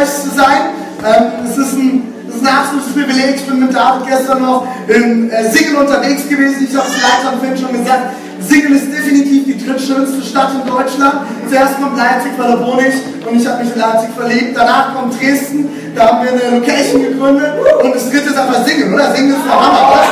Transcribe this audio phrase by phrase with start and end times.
[0.00, 0.70] euch zu sein.
[1.04, 3.36] Ähm, es ist ein, es ist ein absolutes Privileg.
[3.36, 6.66] Ich bin mit David gestern noch in äh, Singen unterwegs gewesen.
[6.68, 8.14] Ich habe es leider am Film schon gesagt.
[8.40, 11.14] Singen ist definitiv die drittschönste Stadt in Deutschland.
[11.48, 12.94] Zuerst kommt Leipzig, weil da wohne ich
[13.26, 14.56] und ich habe mich in Leipzig verliebt.
[14.56, 18.94] Danach kommt Dresden, da haben wir eine Location gegründet und das dritte ist einfach Singen,
[18.94, 19.14] oder?
[19.14, 20.04] Singen ist der Hammer, oder?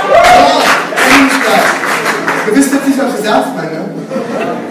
[1.49, 1.59] Ja.
[2.51, 3.71] Ihr wisst jetzt nicht, was ich ernst meine.
[3.71, 3.85] ne?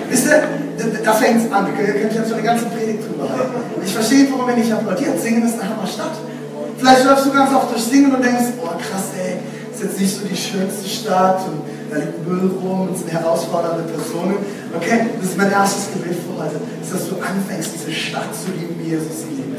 [0.09, 0.43] Wisst ihr,
[0.77, 1.65] da- da fängt es an.
[1.67, 3.66] Wir können können jetzt schon eine ganze Predigt drüber halten.
[3.87, 5.17] Ich verstehe, warum wir nicht applaudiert.
[5.17, 6.11] Singen ist eine Hammerstadt.
[6.77, 9.39] Vielleicht läufst du ganz oft durch Singen und denkst, oh krass, ey,
[9.71, 13.87] ist jetzt nicht so die schönste Stadt und da liegt Müll rum und sind herausfordernde
[13.87, 14.43] Personen.
[14.75, 18.51] Okay, das ist mein erstes Gebet für heute, ist, dass du anfängst, diese Stadt zu
[18.51, 19.55] lieben, wie Jesus sie liebt.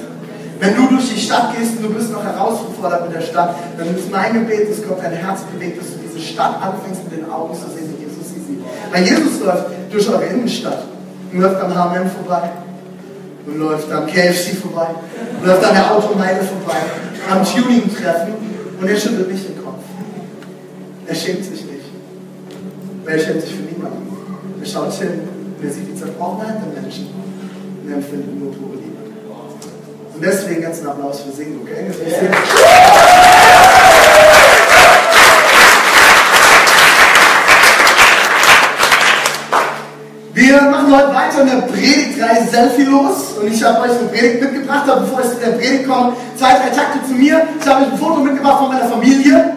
[0.61, 3.97] Wenn du durch die Stadt gehst und du bist noch herausgefordert mit der Stadt, dann
[3.97, 7.33] ist mein Gebet, dass Gott dein Herz bewegt, dass du diese Stadt anfängst mit den
[7.33, 8.61] Augen zu sehen, wie Jesus sie sieht.
[8.93, 10.84] Weil Jesus läuft durch eure Innenstadt
[11.33, 12.67] und läuft am H&M vorbei
[13.48, 14.88] und läuft am KFC vorbei
[15.44, 16.78] läuft an der Automeile vorbei,
[17.30, 18.34] am Tuning-Treffen
[18.80, 19.82] und er schüttelt nicht den Kopf.
[21.06, 21.84] Er schämt sich nicht.
[23.04, 24.08] Weil er schämt sich für niemanden.
[24.60, 25.20] Er schaut hin
[25.58, 27.08] und er sieht die Zerbrochenheit der Menschen
[27.82, 28.98] und er empfindet nur pure Liebe.
[30.14, 31.86] Und deswegen ganz einen Applaus für Singen, okay?
[40.34, 41.66] Wir machen heute weiter in der
[42.19, 45.53] Predigtreihe Selfie los und ich habe euch eine Predigt mitgebracht, aber bevor ich zu der
[45.53, 47.43] Predigt komme, zwei, drei Takte zu mir.
[47.60, 49.54] Ich habe euch ein Foto mitgebracht von meiner Familie.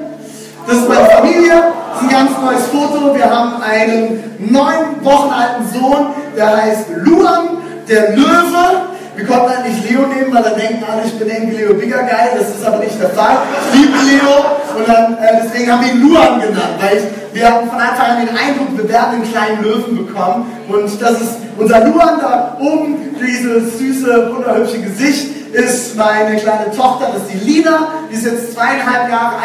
[0.67, 3.15] Das ist meine Familie, das ist ein ganz neues Foto.
[3.15, 8.90] Wir haben einen neun Wochen alten Sohn, der heißt Luan, der Löwe.
[9.15, 12.37] Wir konnten halt nicht Leo nehmen, weil dann denken alle, ich bin Leo Bigger Guy.
[12.37, 13.37] Das ist aber nicht der Fall.
[13.73, 17.47] Ich liebe Leo und dann, äh, deswegen haben wir ihn Luan genannt, weil ich, wir
[17.47, 20.51] hatten von Anfang an den Eindruck, wir werden einen kleinen Löwen bekommen.
[20.69, 27.09] Und das ist unser Luan da oben, dieses süße, wunderhübsche Gesicht ist meine kleine Tochter,
[27.13, 29.35] das ist die Lina, die ist jetzt zweieinhalb Jahre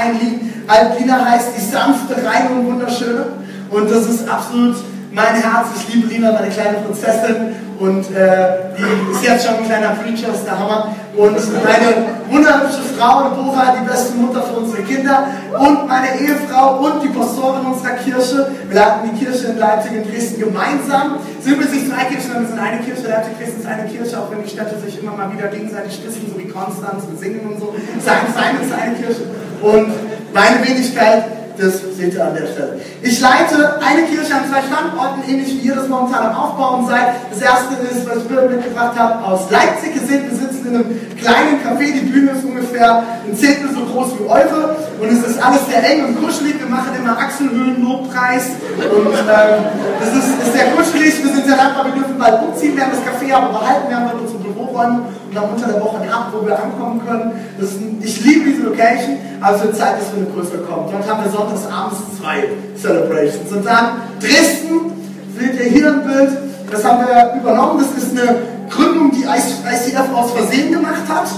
[0.68, 1.00] alt.
[1.00, 3.26] Lina heißt die sanfte, reine und wunderschöne.
[3.70, 4.76] Und das ist absolut
[5.16, 5.68] mein Herz.
[5.78, 7.56] Ich liebe Lina, meine kleine Prinzessin.
[7.80, 10.94] Und äh, die ist jetzt schon ein kleiner Preacher, ist der Hammer.
[11.16, 11.88] Und meine
[12.28, 15.28] wunderhübsche Frau, Deborah, die beste Mutter für unsere Kinder.
[15.58, 18.52] Und meine Ehefrau und die Pastorin unserer Kirche.
[18.68, 21.18] Wir leiten die Kirche in Leipzig und Dresden gemeinsam.
[21.40, 23.08] Sind übrigens nicht zwei Kirchen, wir sind eine Kirche.
[23.08, 26.28] Leipzig Dresden ist eine Kirche, auch wenn die Städte sich immer mal wieder gegenseitig stützen,
[26.28, 27.74] so wie Konstanz und Singen und so.
[28.04, 29.24] Sein, sein ist eine Kirche.
[29.62, 29.88] Und
[30.32, 32.80] meine Wenigkeit das seht ihr an der Stelle.
[33.02, 37.16] Ich leite eine Kirche an zwei Standorten, ähnlich wie ihr das momentan am Aufbauen seid.
[37.30, 39.94] Das erste ist, was ich mitgebracht habe, aus Leipzig.
[40.06, 41.92] Seht, wir sitzen in einem kleinen Café.
[41.92, 44.76] Die Bühne ist ungefähr ein Zehntel so groß wie eure.
[45.00, 46.58] Und es ist alles sehr eng und kuschelig.
[46.58, 48.50] Wir machen immer Achselhöhen-Lobpreis.
[48.76, 49.64] Und ähm,
[50.00, 51.24] das ist, ist sehr kuschelig.
[51.24, 51.86] Wir sind sehr dankbar.
[51.86, 52.76] Wir dürfen bald umziehen.
[52.76, 53.88] Wir haben das Café aber behalten.
[53.88, 55.02] Wir haben dort unsere Büroräume
[55.36, 57.32] haben unter der Woche Hub, wo wir ankommen können.
[57.60, 57.70] Das
[58.00, 60.88] ich liebe diese Location, aber es wird Zeit, dass wir eine größere kommen.
[60.90, 63.52] Dort haben wir sonntags abends zwei Celebrations.
[63.52, 64.92] Und dann Dresden,
[65.38, 66.30] seht ihr hier ein Bild,
[66.70, 67.80] das haben wir übernommen.
[67.80, 71.28] Das ist eine Gründung, die ICF aus Versehen gemacht hat.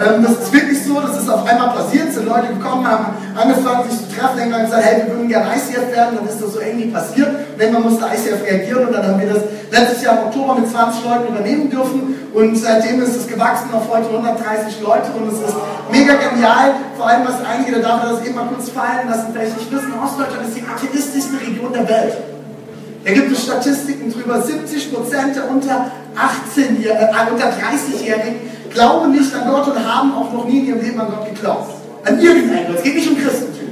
[0.00, 2.12] Ähm, das ist wirklich so, das ist auf einmal passiert.
[2.12, 5.90] Sind Leute gekommen, haben angefangen, sich zu treffen, irgendwann gesagt, hey, wir würden gerne ICF
[5.92, 6.18] werden.
[6.18, 7.28] Dann ist das so irgendwie passiert.
[7.28, 10.70] Und irgendwann musste ICF reagieren und dann haben wir das letztes Jahr im Oktober mit
[10.70, 12.14] 20 Leuten übernehmen dürfen.
[12.32, 15.56] Und seitdem ist es gewachsen auf heute 130 Leute und es ist
[15.90, 16.74] mega genial.
[16.96, 19.72] Vor allem, was einige, da darf ich das eben mal kurz fallen lassen, vielleicht nicht
[19.72, 22.37] wissen, Ostdeutschland ist die atheistischste Region der Welt.
[23.08, 26.90] Da gibt es Statistiken drüber, 70 Prozent der unter 18 äh,
[27.32, 28.34] unter 30-Jährigen
[28.70, 31.70] glauben nicht an Gott und haben auch noch nie in ihrem Leben an Gott geglaubt.
[32.04, 32.76] An irgendeinen Gott.
[32.76, 33.68] Es geht nicht um Christentum.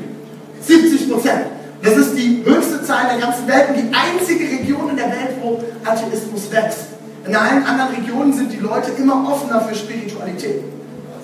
[0.62, 1.42] 70 Prozent.
[1.82, 5.36] Das ist die höchste Zahl der ganzen Welt und die einzige Region in der Welt,
[5.42, 6.86] wo Atheismus wächst.
[7.26, 10.64] In allen anderen Regionen sind die Leute immer offener für Spiritualität.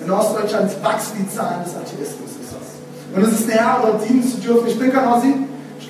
[0.05, 2.29] In Ostdeutschland wachsen die Zahlen des Atheismus.
[3.15, 4.67] Und es ist eine Ehre, dort dienen zu dürfen.
[4.67, 5.33] Ich bin kein Ossi.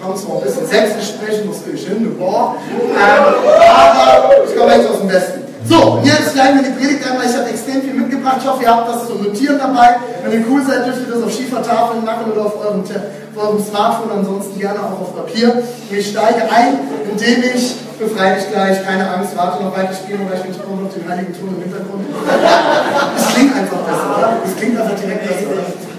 [0.03, 2.59] Ich komme zwar ein bisschen Sächsisch sprechen, ich hin, boah.
[2.67, 3.23] Ähm,
[3.55, 5.47] aber ich komme jetzt aus dem Westen.
[5.63, 7.23] So, jetzt steigen wir die Predigt einmal.
[7.23, 8.43] Ich habe extrem viel mitgebracht.
[8.43, 9.95] Ich hoffe, ihr habt das zum Notieren dabei.
[10.21, 13.63] Wenn ihr cool seid, dürft ihr das auf Schiefertafeln machen oder auf eurem, auf eurem
[13.63, 15.55] Smartphone, ansonsten gerne auch auf Papier.
[15.55, 20.27] Und ich steige ein, indem ich, befreie dich gleich, keine Angst, warte noch weiter spielen
[20.27, 22.03] oder ich brauche noch den heiligen Ton im Hintergrund.
[23.15, 24.33] Das klingt einfach besser, oder?
[24.43, 25.47] Das klingt einfach direkt besser.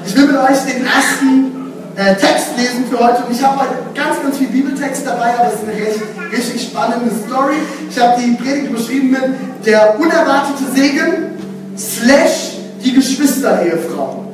[0.05, 1.54] Ich will mit euch den ersten
[1.97, 3.25] äh, Text lesen für heute.
[3.25, 6.03] Und ich habe heute ganz, ganz viel Bibeltext dabei, aber es ist eine richtig,
[6.33, 7.57] richtig spannende Story.
[7.89, 11.39] Ich habe die Predigt überschrieben mit der unerwartete Segen
[11.77, 14.25] slash die Geschwister-Ehefrau.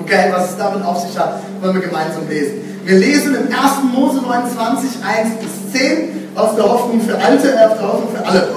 [0.00, 2.80] Okay, was es damit auf sich hat, wollen wir gemeinsam lesen.
[2.84, 3.52] Wir lesen im 1.
[3.92, 8.48] Mose 29, 1 bis 10 aus der Hoffnung für Alte, aus der Hoffnung für alle.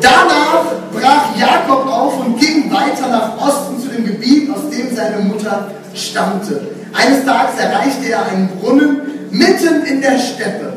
[0.00, 5.28] Danach brach Jakob auf und ging weiter nach Osten zu dem Gebiet, aus dem seine
[5.28, 6.60] Mutter stammte.
[6.92, 10.72] Eines Tages erreichte er einen Brunnen mitten in der Steppe.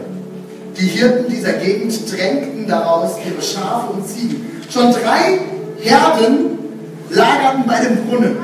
[0.77, 4.45] Die Hirten dieser Gegend drängten daraus ihre Schafe und Ziegen.
[4.71, 5.39] Schon drei
[5.81, 6.57] Herden
[7.09, 8.38] lagerten bei dem Brunnen.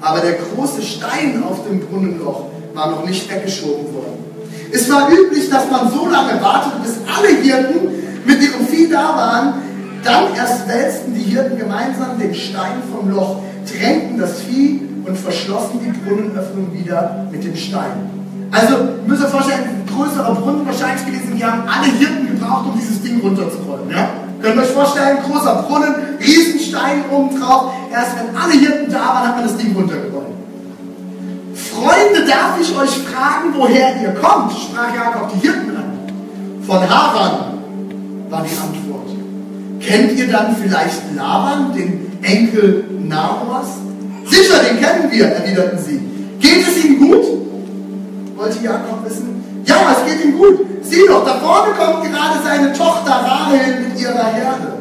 [0.00, 4.24] Aber der große Stein auf dem Brunnenloch war noch nicht weggeschoben worden.
[4.72, 7.88] Es war üblich, dass man so lange wartete, bis alle Hirten
[8.24, 9.54] mit ihrem Vieh da waren.
[10.02, 15.80] Dann erst wälzten die Hirten gemeinsam den Stein vom Loch, drängten das Vieh und verschlossen
[15.82, 18.10] die Brunnenöffnung wieder mit dem Stein.
[18.52, 18.76] Also,
[19.06, 22.78] müsst ihr euch vorstellen, ein größerer Brunnen wahrscheinlich gewesen, die haben alle Hirten gebraucht, um
[22.78, 23.90] dieses Ding runterzurollen.
[23.90, 24.08] Ja?
[24.42, 27.72] Könnt ihr euch vorstellen, großer Brunnen, Riesenstein oben drauf.
[27.92, 30.26] Erst wenn alle Hirten da waren, hat man das Ding runtergerollt.
[31.54, 34.52] Freunde, darf ich euch fragen, woher ihr kommt?
[34.52, 36.62] sprach Jakob die Hirten an.
[36.66, 37.32] Von Haran
[38.28, 39.08] war die Antwort.
[39.80, 43.68] Kennt ihr dann vielleicht Laban, den Enkel Nahors?
[44.24, 46.00] Sicher, den kennen wir, erwiderten sie.
[46.38, 47.24] Geht es ihm gut?
[48.36, 49.62] Wollte Jakob wissen.
[49.66, 50.60] Ja, es geht ihm gut.
[50.82, 54.78] Sieh doch, da vorne kommt gerade seine Tochter Rahel mit ihrer Herde.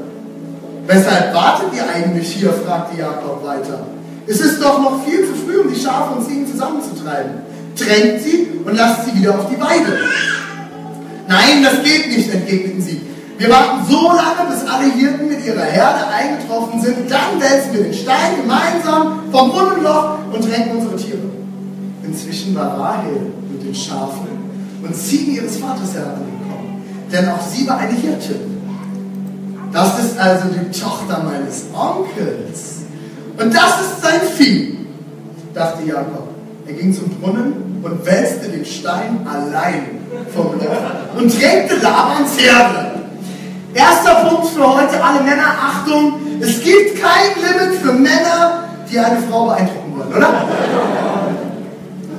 [0.88, 2.54] Weshalb wartet ihr eigentlich hier?
[2.54, 3.86] fragte Jakob weiter.
[4.28, 7.32] Es ist doch noch viel zu früh, um die Schafe und Ziegen zusammenzutreiben.
[7.76, 9.98] Tränkt sie und lasst sie wieder auf die Weide.
[11.28, 13.02] Nein, das geht nicht, entgegneten sie.
[13.40, 17.10] Wir warten so lange, bis alle Hirten mit ihrer Herde eingetroffen sind.
[17.10, 21.20] Dann wälzen wir den Stein gemeinsam vom Brunnenloch und tränken unsere Tiere.
[22.04, 24.28] Inzwischen war Rahel mit den Schafen
[24.84, 28.58] und Ziegen ihres Vaters herangekommen, denn auch sie war eine Hirtin.
[29.72, 32.82] Das ist also die Tochter meines Onkels.
[33.38, 34.80] Und das ist sein Vieh,
[35.54, 36.28] dachte Jakob.
[36.68, 39.84] Er ging zum Brunnen und wälzte den Stein allein
[40.36, 42.99] vom Loch und drängte Labans Herde.
[43.74, 49.22] Erster Punkt für heute, alle Männer, Achtung, es gibt kein Limit für Männer, die eine
[49.22, 50.48] Frau beeindrucken wollen, oder?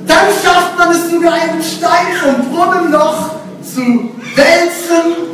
[0.07, 3.31] Dann schafft man es sogar, einen Stein vom Brunnenloch
[3.61, 3.81] zu
[4.35, 5.31] wälzen,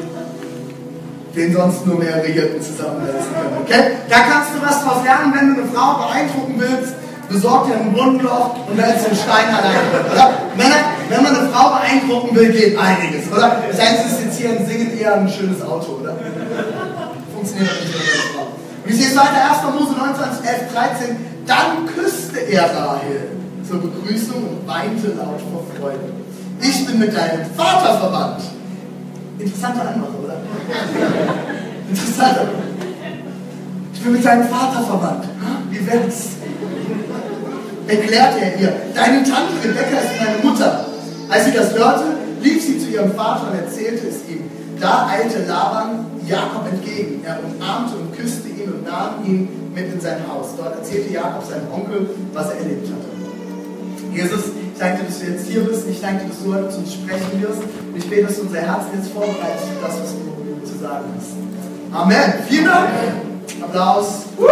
[1.35, 3.57] den sonst nur mehrere Hirten zusammenwälzen können.
[3.63, 3.91] Okay?
[4.09, 6.95] Da kannst du was draus lernen, wenn du eine Frau beeindrucken willst.
[7.29, 10.11] Besorg dir ein Brunnenloch und wälzt den Stein alleine.
[10.11, 10.29] Oder?
[10.55, 10.75] Männer,
[11.09, 13.57] wenn man eine Frau beeindrucken will, geht einiges, oder?
[13.63, 16.15] Einzige ist jetzt hier ein Singen eher ein schönes Auto, oder?
[17.33, 18.47] Funktioniert nicht mit einer Frau.
[18.83, 19.79] Und ich sehe es weiter, 1.
[19.79, 21.17] Mose 29, 11, 13.
[21.45, 23.31] Dann küsste er Rahel
[23.67, 26.11] zur Begrüßung und weinte laut vor Freude.
[26.61, 28.41] Ich bin mit deinem Vater verwandt.
[29.37, 30.37] Interessante Anmache, oder?
[31.89, 32.37] Interessant.
[33.93, 35.25] Ich bin mit deinem Vater verwandt.
[35.69, 36.37] Wie wär's?
[37.87, 38.73] Erklärte er ihr.
[38.93, 40.85] Deine Tante Rebecca ist meine Mutter.
[41.29, 42.03] Als sie das hörte,
[42.41, 44.49] lief sie zu ihrem Vater und erzählte es ihm.
[44.79, 47.23] Da eilte Laban Jakob entgegen.
[47.25, 50.47] Er umarmte und küsste ihn und nahm ihn mit in sein Haus.
[50.57, 53.17] Dort erzählte Jakob seinem Onkel, was er erlebt hatte.
[54.13, 55.83] Jesus, ich danke dir, dass du jetzt hier bist.
[55.89, 57.61] Ich danke dir, dass du heute zu uns sprechen wirst.
[57.61, 61.05] Und ich bete, dass du unser Herz jetzt vorbereitest für das, was du zu sagen
[61.15, 61.31] hast.
[61.93, 62.33] Amen.
[62.47, 62.89] Vielen Dank.
[63.61, 64.25] Applaus.
[64.37, 64.47] Und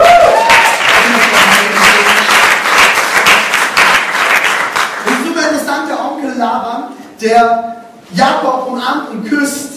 [5.25, 5.99] super interessant, der
[6.37, 9.75] Laban, der Jakob umarmt und küsst.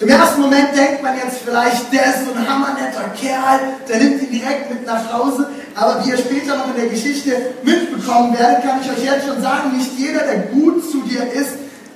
[0.00, 4.22] Im ersten Moment denkt man jetzt vielleicht, der ist so ein hammernetter Kerl, der nimmt
[4.22, 5.48] ihn direkt mit nach Hause.
[5.74, 7.32] Aber wie ihr später noch in der Geschichte
[7.64, 11.50] mitbekommen werdet, kann ich euch jetzt schon sagen, nicht jeder, der gut zu dir ist,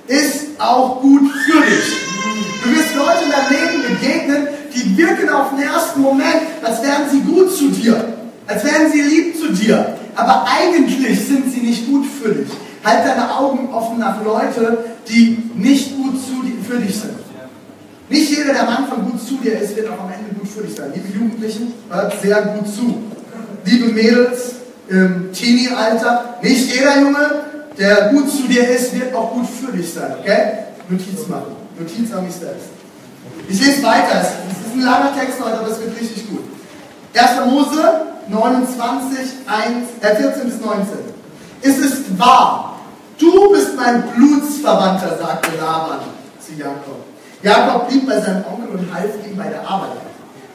[0.07, 1.97] ist auch gut für dich.
[2.63, 7.09] Du wirst Leute in deinem Leben begegnen, die wirken auf den ersten Moment, als wären
[7.09, 8.13] sie gut zu dir,
[8.47, 9.97] als wären sie lieb zu dir.
[10.15, 12.49] Aber eigentlich sind sie nicht gut für dich.
[12.83, 16.15] Halt deine Augen offen nach Leuten, die nicht gut
[16.67, 17.13] für dich sind.
[18.09, 20.63] Nicht jeder, der am Anfang gut zu dir ist, wird auch am Ende gut für
[20.63, 20.91] dich sein.
[20.93, 22.95] Liebe Jugendlichen, hört sehr gut zu.
[23.65, 24.55] Liebe Mädels
[24.89, 27.43] im Teenie-Alter, nicht jeder Junge,
[27.77, 30.15] der gut zu dir ist, wird auch gut für dich sein.
[30.19, 30.65] Okay?
[30.89, 31.55] Notiz machen.
[31.79, 32.67] Notiz an mich selbst.
[33.47, 34.21] Ich lese weiter.
[34.21, 36.43] Es ist ein langer Text heute, aber es wird richtig gut.
[37.15, 37.49] 1.
[37.49, 40.85] Mose 29, 1, äh 14 bis 19.
[41.61, 42.72] Es ist wahr,
[43.19, 45.99] du bist mein Blutsverwandter, sagte Laban
[46.39, 47.05] zu Jakob.
[47.41, 49.97] Jakob blieb bei seinem Onkel und half ihm bei der Arbeit.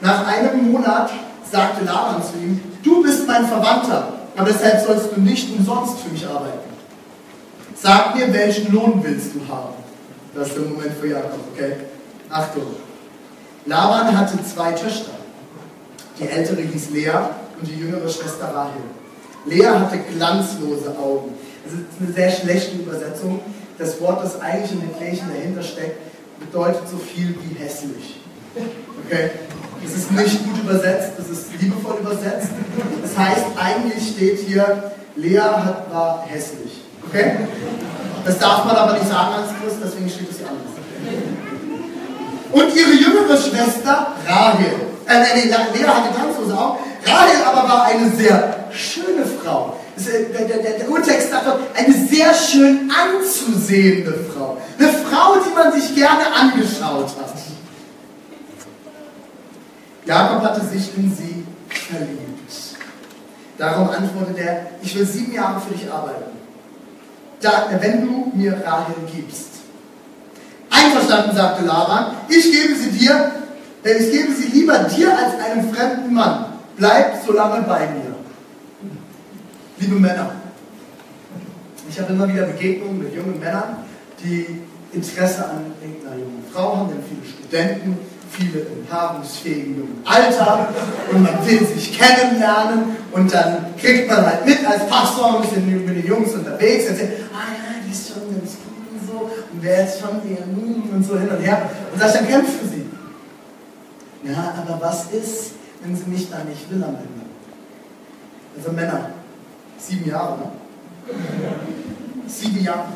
[0.01, 1.11] Nach einem Monat
[1.49, 6.09] sagte Laban zu ihm, du bist mein Verwandter, aber deshalb sollst du nicht umsonst für
[6.09, 6.69] mich arbeiten.
[7.75, 9.73] Sag mir, welchen Lohn willst du haben?
[10.33, 11.75] Das ist der Moment für Jakob, okay?
[12.29, 12.75] Achtung.
[13.65, 15.11] Laban hatte zwei Töchter.
[16.19, 17.11] Die ältere hieß Lea
[17.59, 18.81] und die jüngere Schwester Rahel.
[19.45, 21.33] Lea hatte glanzlose Augen.
[21.63, 23.39] Das ist eine sehr schlechte Übersetzung.
[23.77, 25.97] Das Wort, das eigentlich in den Griechen dahinter steckt,
[26.39, 28.21] bedeutet so viel wie hässlich.
[29.05, 29.31] Okay?
[29.83, 32.49] Das ist nicht gut übersetzt, das ist liebevoll übersetzt.
[33.01, 36.81] Das heißt, eigentlich steht hier, Lea hat, war hässlich.
[37.07, 37.47] Okay?
[38.25, 40.79] Das darf man aber nicht sagen als Christ, deswegen steht es hier anders.
[42.51, 44.65] Und ihre jüngere Schwester Rahel,
[45.07, 49.77] äh, nee, Lea hatte Tanzhose auch, Rahel aber war eine sehr schöne Frau.
[50.07, 54.57] Äh, der, der, der Urtext sagt dort, eine sehr schön anzusehende Frau.
[54.77, 57.33] Eine Frau, die man sich gerne angeschaut hat.
[60.05, 62.29] Jakob hatte sich in sie verliebt.
[63.57, 66.31] Darum antwortet er, ich will sieben Jahre für dich arbeiten,
[67.41, 69.49] da, wenn du mir Rahel gibst.
[70.69, 73.31] Einverstanden, sagte Laban, ich gebe sie dir,
[73.83, 76.45] denn ich gebe sie lieber dir als einem fremden Mann.
[76.77, 78.08] Bleib so lange bei mir.
[79.79, 80.31] Liebe Männer,
[81.89, 83.77] ich habe immer wieder Begegnungen mit jungen Männern,
[84.21, 84.59] die
[84.91, 87.97] Interesse an irgendeiner jungen Frau haben, denn viele Studenten,
[88.29, 90.67] viele im paarungsfähigen jungen Alter
[91.09, 95.85] und man will sich kennenlernen und dann kriegt man halt mit als Pastor und bin
[95.85, 99.31] mit den Jungs unterwegs und sagt, ah ja, die ist schon ganz gut und so
[99.53, 100.43] und wer ist schon eher
[100.93, 102.85] und so hin und her und sagt, dann kämpft für sie.
[104.25, 107.29] Ja, aber was ist, wenn sie mich da nicht will am Ende?
[108.57, 109.11] Also Männer,
[109.79, 110.51] sieben Jahre, ne?
[112.27, 112.89] Sieben Jahre.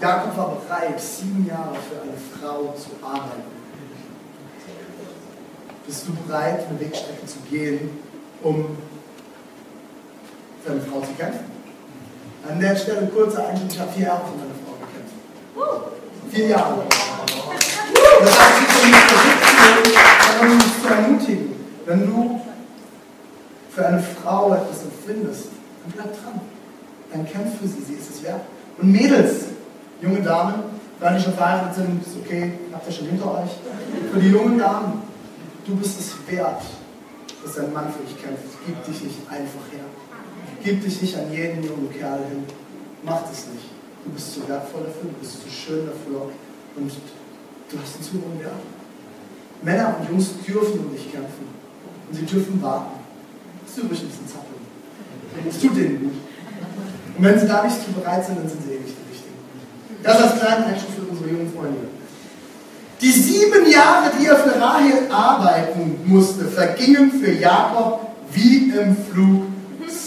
[0.00, 3.42] Jakob war bereit, sieben Jahre für eine Frau zu arbeiten.
[5.86, 7.90] Bist du bereit, eine Wegstrecke zu gehen,
[8.42, 8.78] um
[10.64, 11.50] für eine Frau zu kämpfen?
[12.48, 15.14] An der Stelle kurzer Einschub, ich habe vier Jahre für meine Frau gekämpft.
[16.30, 16.84] Vier Jahre.
[18.20, 19.10] Das heißt, ich will nicht
[20.38, 21.54] sondern mich zu ermutigen.
[21.84, 22.40] Wenn du
[23.70, 25.46] für eine Frau etwas empfindest,
[25.84, 26.40] dann bleib dran.
[27.12, 28.42] Dann kämpf für sie, sie ist es wert.
[28.78, 29.46] Und Mädels,
[30.00, 30.54] junge Damen,
[31.00, 33.50] wenn die schon verheiratet sind, ist okay, habt ihr schon hinter euch.
[34.12, 35.02] Für die jungen Damen,
[35.66, 36.62] du bist es wert,
[37.42, 38.44] dass dein Mann für dich kämpft.
[38.66, 39.84] Gib dich nicht einfach her.
[40.62, 42.44] Gib dich nicht an jeden jungen Kerl hin.
[43.02, 43.64] Mach das nicht.
[44.04, 46.30] Du bist zu wertvoll dafür, du bist zu schön dafür
[46.76, 48.52] und du hast einen zu hohen Wert.
[49.62, 51.48] Männer und Jungs dürfen um dich kämpfen.
[52.08, 52.99] Und sie dürfen warten.
[53.76, 55.48] Ein Zappeln.
[55.48, 56.12] Es tut denen gut.
[57.16, 59.34] Und wenn sie da nicht zu bereit sind, dann sind sie eh nicht die Richtigen.
[60.02, 61.88] Das als kleinen Einschub für unsere jungen Freunde.
[63.00, 69.44] Die sieben Jahre, die er für Rahel arbeiten musste, vergingen für Jakob wie im Flug.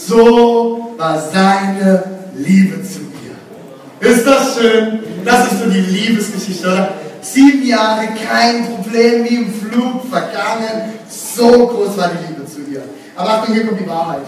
[0.06, 2.04] So war seine
[2.36, 4.08] Liebe zu ihr.
[4.08, 5.00] Ist das schön?
[5.24, 6.94] Das ist so die Liebesgeschichte, oder?
[7.20, 10.92] Sieben Jahre, kein Problem, wie im Flug vergangen.
[11.08, 12.43] So groß war die Liebe.
[13.16, 14.22] Aber Achtung, hier kommt die Wahrheit.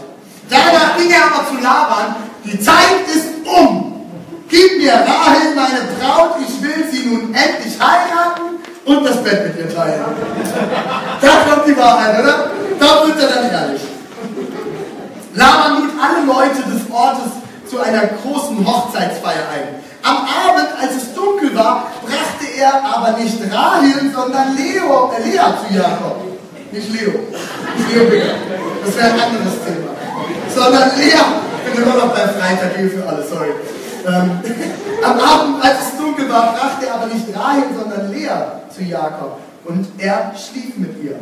[0.49, 4.07] Danach ging er aber zu Laban, die Zeit ist um.
[4.49, 9.59] Gib mir Rahel, meine Braut, ich will sie nun endlich heiraten und das Bett mit
[9.59, 10.05] ihr teilen.
[11.21, 12.51] Da kommt die Wahrheit, oder?
[12.79, 13.83] Da wird er dann ehrlich.
[15.35, 17.33] Laban lud alle Leute des Ortes
[17.69, 19.83] zu einer großen Hochzeitsfeier ein.
[20.05, 25.41] Am Abend, als es dunkel war, brachte er aber nicht Rahel, sondern Leo, äh, Lea
[25.41, 26.36] zu Jakob.
[26.73, 27.11] Nicht Leo.
[27.11, 28.23] Leo.
[28.85, 29.91] Das wäre ein anderes Thema.
[30.55, 31.23] Sondern Lea.
[31.67, 33.51] Ich bin immer noch beim Freitag, hier für alle, sorry.
[34.07, 34.31] Ähm,
[35.03, 38.29] am Abend, als es dunkel war, brachte er aber nicht Rahel, sondern Lea
[38.75, 39.39] zu Jakob.
[39.65, 41.17] Und er schlief mit ihr.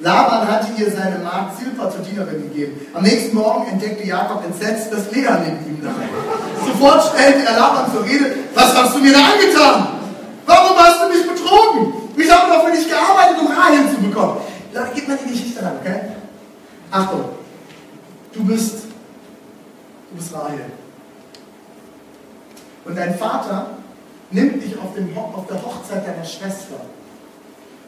[0.00, 2.86] Laban hatte ihr seine Magd Silpa zur Dienerin gegeben.
[2.92, 5.94] Am nächsten Morgen entdeckte Jakob entsetzt, dass Lea neben ihm lag.
[6.66, 9.86] Sofort stellte er Laban zur Rede, was hast du mir da angetan?
[10.44, 11.94] Warum hast du mich betrogen?
[12.16, 14.36] Ich habe für dich gearbeitet, um Rahel zu bekommen.
[14.74, 16.00] Leute, gib mal die Geschichte an, okay?
[16.90, 17.26] Achtung,
[18.32, 18.74] du bist,
[20.10, 20.58] du bist Rahel.
[22.84, 23.68] Und dein Vater
[24.32, 26.80] nimmt dich auf, dem, auf der Hochzeit deiner Schwester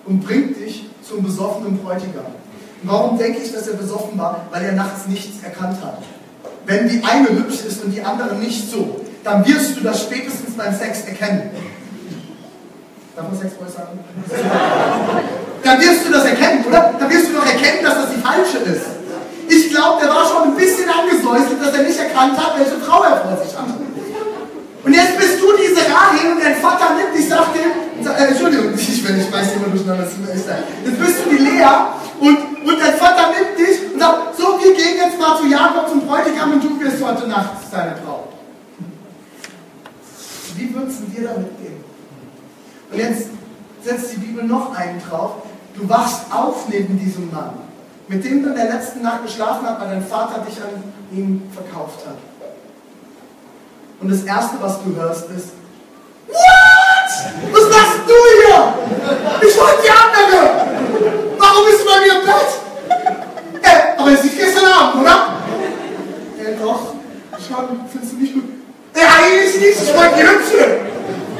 [0.04, 2.26] und bringt dich zum besoffenen Bräutigam.
[2.84, 4.46] Warum denke ich, dass er besoffen war?
[4.52, 6.02] Weil er nachts nichts erkannt hat.
[6.66, 10.56] Wenn die eine hübsch ist und die andere nicht so, dann wirst du das spätestens
[10.56, 11.50] beim Sex erkennen.
[13.16, 13.98] Darf man Sexboy sagen?
[15.66, 16.94] Dann wirst du das erkennen, oder?
[16.96, 18.86] Dann wirst du doch erkennen, dass das die falsche ist.
[19.48, 23.02] Ich glaube, der war schon ein bisschen angesäuselt, dass er nicht erkannt hat, welche Frau
[23.02, 23.66] er vor sich hat.
[24.84, 27.74] Und jetzt bist du diese Rahel und dein Vater nimmt dich, sagt dem,
[28.06, 31.66] äh, Entschuldigung, ich, wenn ich weiß immer durcheinander, das ist Jetzt bist du die Lea
[32.20, 35.88] und, und dein Vater nimmt dich und sagt, so, wir gehen jetzt mal zu Jakob
[35.88, 38.28] zum Bräutigam und du wirst heute Nacht seine Frau.
[40.54, 41.82] Wie würdest du dir damit gehen?
[42.92, 43.30] Und jetzt
[43.82, 45.42] setzt die Bibel noch einen drauf.
[45.76, 47.50] Du wachst auf neben diesem Mann,
[48.08, 51.50] mit dem du in der letzten Nacht geschlafen hast, weil dein Vater dich an ihn
[51.52, 52.16] verkauft hat.
[54.00, 55.48] Und das Erste, was du hörst, ist,
[56.28, 57.52] What?
[57.52, 58.74] Was machst du hier?
[59.48, 60.50] Ich wollte die andere!
[61.38, 63.62] Warum bist du bei mir im Bett?
[63.62, 65.36] Äh, aber es ist gestern Abend, oder?
[66.38, 66.94] Äh, doch.
[67.46, 68.44] Schon, findest du nicht gut?
[68.96, 70.80] Ja, eigentlich nicht, ich wollte die Hübsche.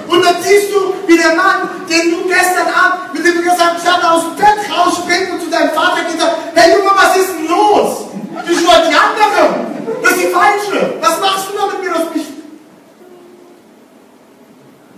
[0.09, 3.81] Und dann siehst du, wie der Mann, den du gestern Abend, mit dem du gesagt
[3.85, 7.16] hast, aus dem Bett rausspringt und zu deinem Vater geht und sagt, hey Junge, was
[7.16, 8.07] ist denn los?
[8.49, 9.66] Ich wollte die andere.
[10.02, 10.95] Das ist die falsche.
[11.00, 11.99] Was machst du da mit mir?
[11.99, 12.26] Das mich.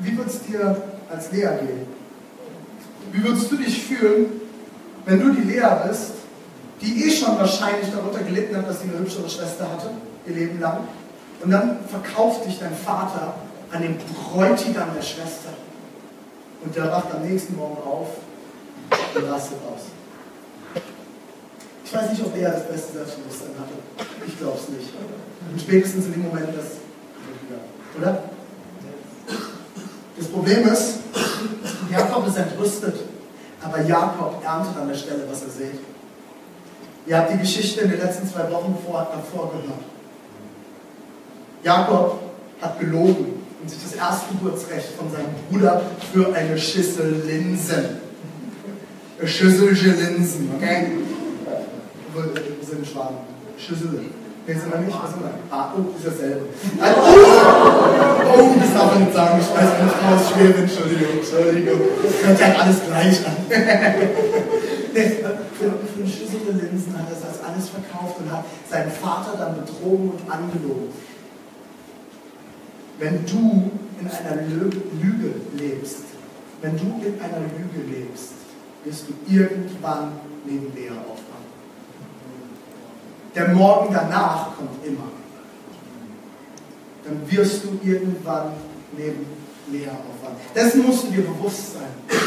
[0.01, 1.87] Wie wird es dir als Lea gehen?
[3.13, 4.41] Wie würdest du dich fühlen,
[5.07, 6.13] wenn du die Lea bist,
[6.81, 9.91] die eh schon wahrscheinlich darunter gelitten hat, dass sie eine hübschere Schwester hatte,
[10.27, 10.81] ihr Leben lang,
[11.43, 13.35] und dann verkauft dich dein Vater
[13.73, 15.51] an den Bräutigam der Schwester.
[16.65, 18.09] Und der wacht am nächsten Morgen auf
[19.15, 19.83] und rastet aus.
[21.85, 23.73] Ich weiß nicht, ob er das beste Selbstbewusstsein hatte.
[24.27, 24.91] Ich glaube es nicht.
[25.51, 26.79] Und spätestens in dem Moment das.
[27.99, 28.23] Oder?
[30.17, 30.99] Das Problem ist,
[31.91, 32.97] Jakob ist entrüstet,
[33.63, 35.81] aber Jakob erntet an der Stelle, was er sieht.
[37.07, 39.81] Ihr habt die Geschichte in den letzten zwei Wochen davor gehört.
[41.63, 42.21] Jakob
[42.61, 48.09] hat gelogen und sich das Erstgeburtsrecht von seinem Bruder für eine Schüssel Linsen.
[49.25, 50.87] Schüsselche Linsen, okay?
[52.15, 53.17] Wir sind Schwaben.
[53.59, 54.01] Schüssel.
[54.47, 54.97] Nee, sind wir nicht?
[54.97, 55.35] Was sind wir?
[55.51, 56.47] Ah, oh, ist dasselbe.
[56.81, 59.41] Also, oh, oh, das darf man nicht sagen.
[59.41, 61.81] Ich weiß, meine Frau ist schwer, Entschuldigung, Entschuldigung.
[62.03, 63.37] Das hört ja alles gleich an.
[64.95, 65.09] nee,
[65.53, 69.61] für, für eine Schüssel Linsen hat er das alles verkauft und hat seinen Vater dann
[69.61, 70.89] betrogen und angelogen.
[72.99, 75.99] Wenn du in einer Lüge lebst,
[76.61, 78.33] wenn du in einer Lüge lebst,
[78.85, 80.13] wirst du irgendwann
[80.45, 81.47] neben Lea aufwachen.
[83.35, 85.11] Der Morgen danach kommt immer.
[87.05, 88.53] Dann wirst du irgendwann
[88.97, 89.27] neben
[89.71, 90.37] Lea aufwachen.
[90.55, 92.19] Dessen musst du dir bewusst sein.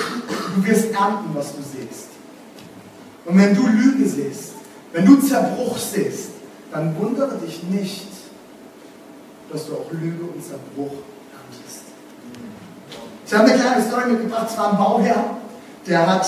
[0.56, 2.08] Du wirst ernten, was du siehst.
[3.26, 4.54] Und wenn du Lüge siehst,
[4.94, 6.32] wenn du Zerbruch siehst,
[6.72, 8.08] dann wundere dich nicht,
[9.52, 10.94] dass du auch Lüge und Zerbruch
[11.34, 11.84] erntest.
[13.26, 14.48] Ich habe eine kleine Story mitgebracht.
[14.50, 15.24] Es war ein Bauherr,
[15.88, 16.28] der hat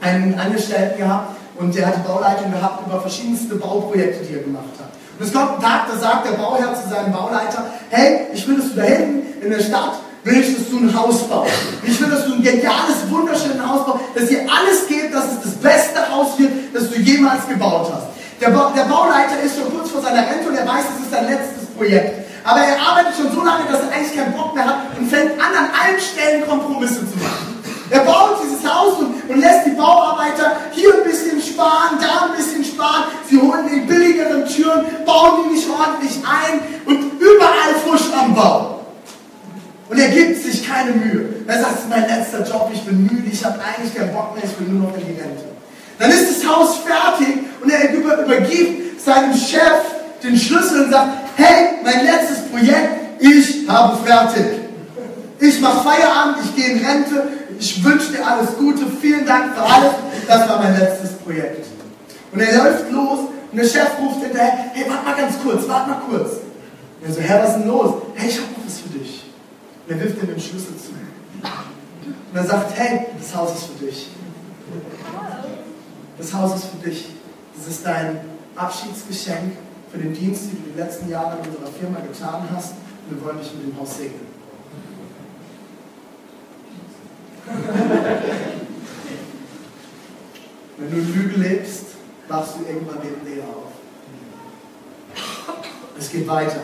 [0.00, 4.90] einen Angestellten gehabt und der hat Bauleitung gehabt über verschiedenste Bauprojekte, die er gemacht hat.
[5.18, 8.56] Und es kommt ein Tag, da sagt der Bauherr zu seinem Bauleiter, hey, ich will,
[8.56, 11.52] dass du da hinten in der Stadt will ich, dass du ein Haus baust.
[11.84, 15.40] Ich will, dass du ein geniales, wunderschönes Haus baust, dass dir alles geht, dass es
[15.42, 18.06] das beste Haus wird, das du jemals gebaut hast.
[18.40, 21.10] Der, ba der Bauleiter ist schon kurz vor seiner Rente und er weiß, es ist
[21.10, 22.25] sein letztes Projekt.
[22.46, 25.32] Aber er arbeitet schon so lange, dass er eigentlich keinen Bock mehr hat und fängt
[25.32, 27.58] an, an allen Stellen Kompromisse zu machen.
[27.90, 32.36] Er baut dieses Haus und, und, lässt die Bauarbeiter hier ein bisschen sparen, da ein
[32.36, 33.04] bisschen sparen.
[33.28, 38.80] Sie holen die billigeren Türen, bauen die nicht ordentlich ein und überall Fusch am Bau.
[39.88, 41.28] Und er gibt sich keine Mühe.
[41.46, 44.34] Er sagt, es ist mein letzter Job, ich bin müde, ich habe eigentlich keinen Bock
[44.34, 45.44] mehr, ich will nur noch in die Rente.
[45.98, 51.08] Dann ist das Haus fertig und er über, übergibt seinem Chef den Schlüssel und sagt,
[51.36, 54.46] hey, mein letztes Projekt, ich habe fertig.
[55.38, 57.28] Ich mache Feierabend, ich gehe in Rente,
[57.58, 59.92] ich wünsche dir alles Gute, vielen Dank für alles,
[60.26, 61.66] das war mein letztes Projekt.
[62.32, 63.18] Und er läuft los
[63.52, 66.32] und der Chef ruft hinterher, hey, warte mal ganz kurz, warte mal kurz.
[67.00, 67.94] Und er so, Herr, was ist denn los?
[68.14, 69.24] Hey, ich habe noch was für dich.
[69.86, 70.90] Und er wirft ihm den Schlüssel zu.
[72.32, 74.08] Und er sagt, hey, das Haus ist für dich.
[76.18, 77.10] Das Haus ist für dich.
[77.56, 78.20] Das ist dein
[78.56, 79.56] Abschiedsgeschenk
[79.92, 82.74] für den Dienst, den du die letzten Jahre in unserer Firma getan hast.
[83.08, 84.26] Und wir wollen dich mit dem Haus segnen.
[90.78, 91.95] Wenn du in Lüge lebst,
[92.28, 93.72] wachst du irgendwann neben Lea auf.
[95.98, 96.60] Es geht weiter.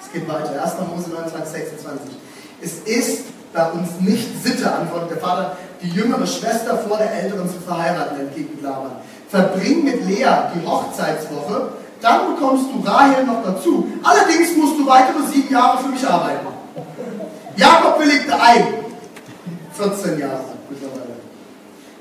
[0.00, 0.62] Es geht weiter.
[0.62, 0.74] 1.
[0.94, 2.16] Mose 29, 26.
[2.60, 7.48] Es ist bei uns nicht Sitte, antwortet der Vater, die jüngere Schwester vor der älteren
[7.48, 8.92] zu verheiraten, entgegnet Laban.
[9.28, 11.68] Verbring mit Lea die Hochzeitswoche
[12.00, 13.86] dann bekommst du Rahel noch dazu.
[14.02, 16.46] Allerdings musst du weitere sieben Jahre für mich arbeiten.
[17.56, 18.66] Jakob willigte ein.
[19.72, 21.17] 14 Jahre mittlerweile.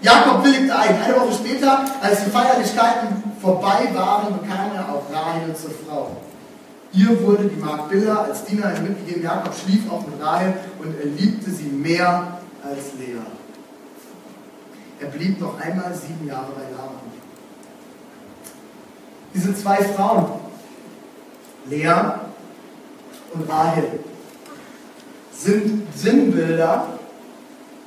[0.08, 1.02] Jakob willigte ein.
[1.02, 6.16] Eine Woche später, als die Feierlichkeiten vorbei waren, bekam er auch Rahel zur Frau.
[6.94, 9.24] Ihr wurde die Magd Billa als Dienerin mitgegeben.
[9.24, 13.20] Jakob schlief auch mit Rahel und er liebte sie mehr als Lea.
[15.02, 17.08] Er blieb noch einmal sieben Jahre bei Laban.
[19.34, 20.26] Diese zwei Frauen,
[21.70, 21.94] Lea
[23.34, 24.00] und Rahel,
[25.34, 26.97] sind Sinnbilder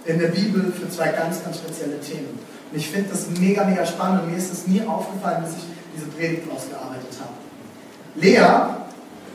[0.04, 2.38] in der Bibel für zwei ganz, ganz spezielle Themen.
[2.70, 5.64] Und ich finde das mega, mega spannend und mir ist es nie aufgefallen, bis ich
[5.94, 7.34] diese Predigt ausgearbeitet habe.
[8.14, 8.76] Lea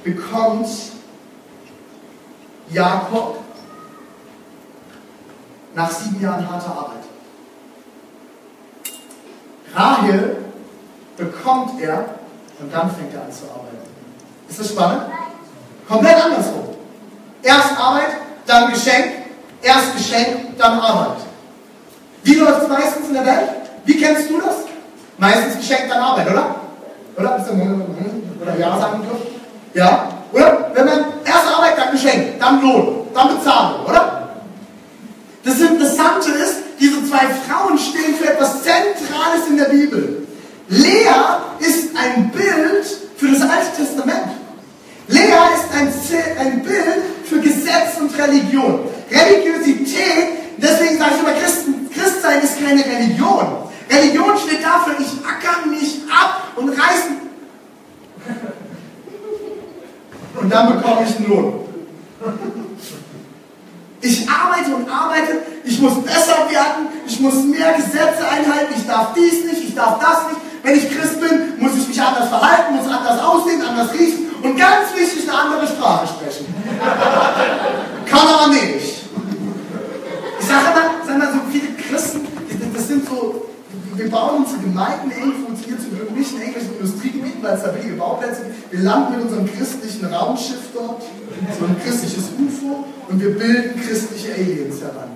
[0.03, 0.67] bekommt
[2.71, 3.39] Jakob
[5.73, 7.03] nach sieben Jahren harter Arbeit.
[9.73, 10.37] Rahel
[11.17, 12.05] bekommt er
[12.59, 13.77] und dann fängt er an zu arbeiten.
[14.47, 15.03] Ist das spannend?
[15.87, 16.63] Komplett andersrum.
[17.43, 18.09] Erst Arbeit,
[18.45, 19.24] dann Geschenk,
[19.65, 21.17] erst Geschenk, dann Arbeit.
[22.23, 23.49] Wie läuft es meistens in der Welt?
[23.85, 24.55] Wie kennst du das?
[25.17, 26.55] Meistens Geschenk, dann Arbeit, oder?
[27.17, 27.45] Oder?
[28.41, 29.27] Oder ja sagen dürfen?
[29.73, 30.09] Ja?
[30.31, 30.71] Oder?
[30.73, 34.29] Wenn man erst Arbeit, dann Geschenk, dann Lohn, dann Bezahlung, oder?
[35.43, 40.27] Das Interessante ist, diese zwei Frauen stehen für etwas Zentrales in der Bibel.
[40.67, 41.05] Lea
[41.59, 42.85] ist ein Bild
[43.17, 44.31] für das Alte Testament.
[45.07, 45.93] Lea ist ein,
[46.39, 48.79] ein Bild für Gesetz und Religion.
[49.11, 53.69] Religiosität, deswegen sage ich immer, Christen, Christsein ist keine Religion.
[53.89, 57.09] Religion steht dafür, ich acker mich ab und reiße.
[60.41, 61.59] Und dann bekomme ich einen Lohn.
[64.01, 69.13] Ich arbeite und arbeite, ich muss besser werden, ich muss mehr Gesetze einhalten, ich darf
[69.13, 70.41] dies nicht, ich darf das nicht.
[70.63, 74.57] Wenn ich Christ bin, muss ich mich anders verhalten, muss anders aussehen, anders riechen und
[74.57, 76.45] ganz wichtig eine andere Sprache sprechen.
[78.05, 79.03] Kann aber nicht.
[80.39, 82.27] Ich sage immer, sag mal, so viele Christen,
[82.73, 83.45] das sind so,
[83.95, 87.73] wir bauen unsere Gemeinden eng, funktioniert zum Glück nicht in englischen Industriegebieten, weil es da
[87.73, 88.71] wenige Bauplätze gibt.
[88.71, 91.01] Wir landen mit unserem christlichen Raumschiff dort,
[91.59, 95.09] so ein christliches UFO, und wir bilden christliche Aliens heran.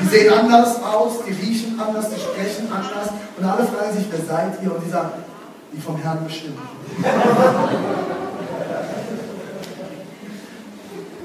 [0.00, 3.10] Die sehen anders aus, die riechen anders, die sprechen anders.
[3.36, 4.74] Und alle fragen sich, wer seid ihr?
[4.74, 5.10] Und die sagen,
[5.74, 6.58] die vom Herrn bestimmt.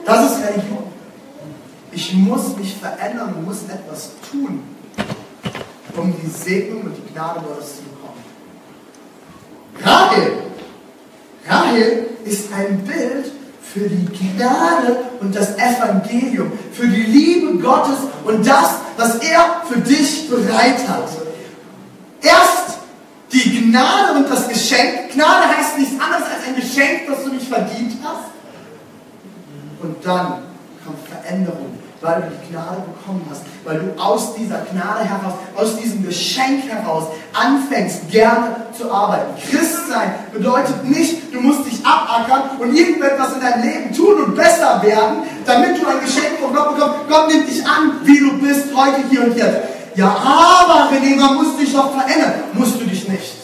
[0.05, 0.83] Das ist Religion.
[1.91, 4.63] Ich muss mich verändern muss etwas tun,
[5.95, 8.23] um die Segnung und die Gnade Gottes zu bekommen.
[9.83, 10.31] Rahel,
[11.47, 13.31] Rahel ist ein Bild
[13.61, 19.79] für die Gnade und das Evangelium, für die Liebe Gottes und das, was er für
[19.79, 21.09] dich bereit hat.
[22.21, 22.78] Erst
[23.71, 25.11] Gnade und das Geschenk.
[25.13, 28.29] Gnade heißt nichts anderes als ein Geschenk, das du nicht verdient hast.
[29.81, 30.43] Und dann
[30.83, 35.77] kommt Veränderung weil du die Gnade bekommen hast, weil du aus dieser Gnade heraus, aus
[35.77, 39.33] diesem Geschenk heraus anfängst, gerne zu arbeiten.
[39.49, 44.81] Christsein bedeutet nicht, du musst dich abackern und irgendetwas in deinem Leben tun und besser
[44.81, 46.97] werden, damit du ein Geschenk von Gott bekommst.
[47.09, 49.57] Gott nimmt dich an, wie du bist, heute, hier und jetzt.
[49.95, 52.33] Ja, aber René, man muss dich doch verändern.
[52.53, 53.38] Musst du dich nicht.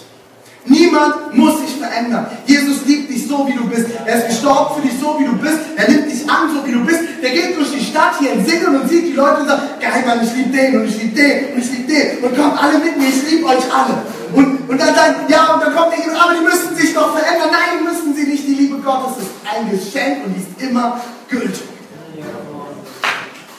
[0.66, 2.26] Niemand muss sich verändern.
[2.46, 3.88] Jesus liebt dich so, wie du bist.
[4.06, 5.60] Er ist gestorben für dich so, wie du bist.
[5.76, 7.02] Er nimmt dich an, so wie du bist.
[7.22, 10.04] Der geht durch die Stadt hier in Singen und sieht die Leute und sagt, geil,
[10.06, 12.24] Mann, ich liebe den und ich liebe den und ich liebe den.
[12.24, 14.02] Und kommt alle mit mir, ich liebe euch alle.
[14.34, 17.50] Und, und dann sagt, ja, und dann kommt der aber die müssen sich doch verändern.
[17.52, 18.48] Nein, müssen sie nicht.
[18.48, 21.00] Die Liebe Gottes ist ein Geschenk und die ist immer
[21.30, 21.64] gültig.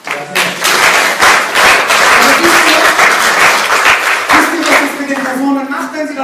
[0.07, 0.46] wenn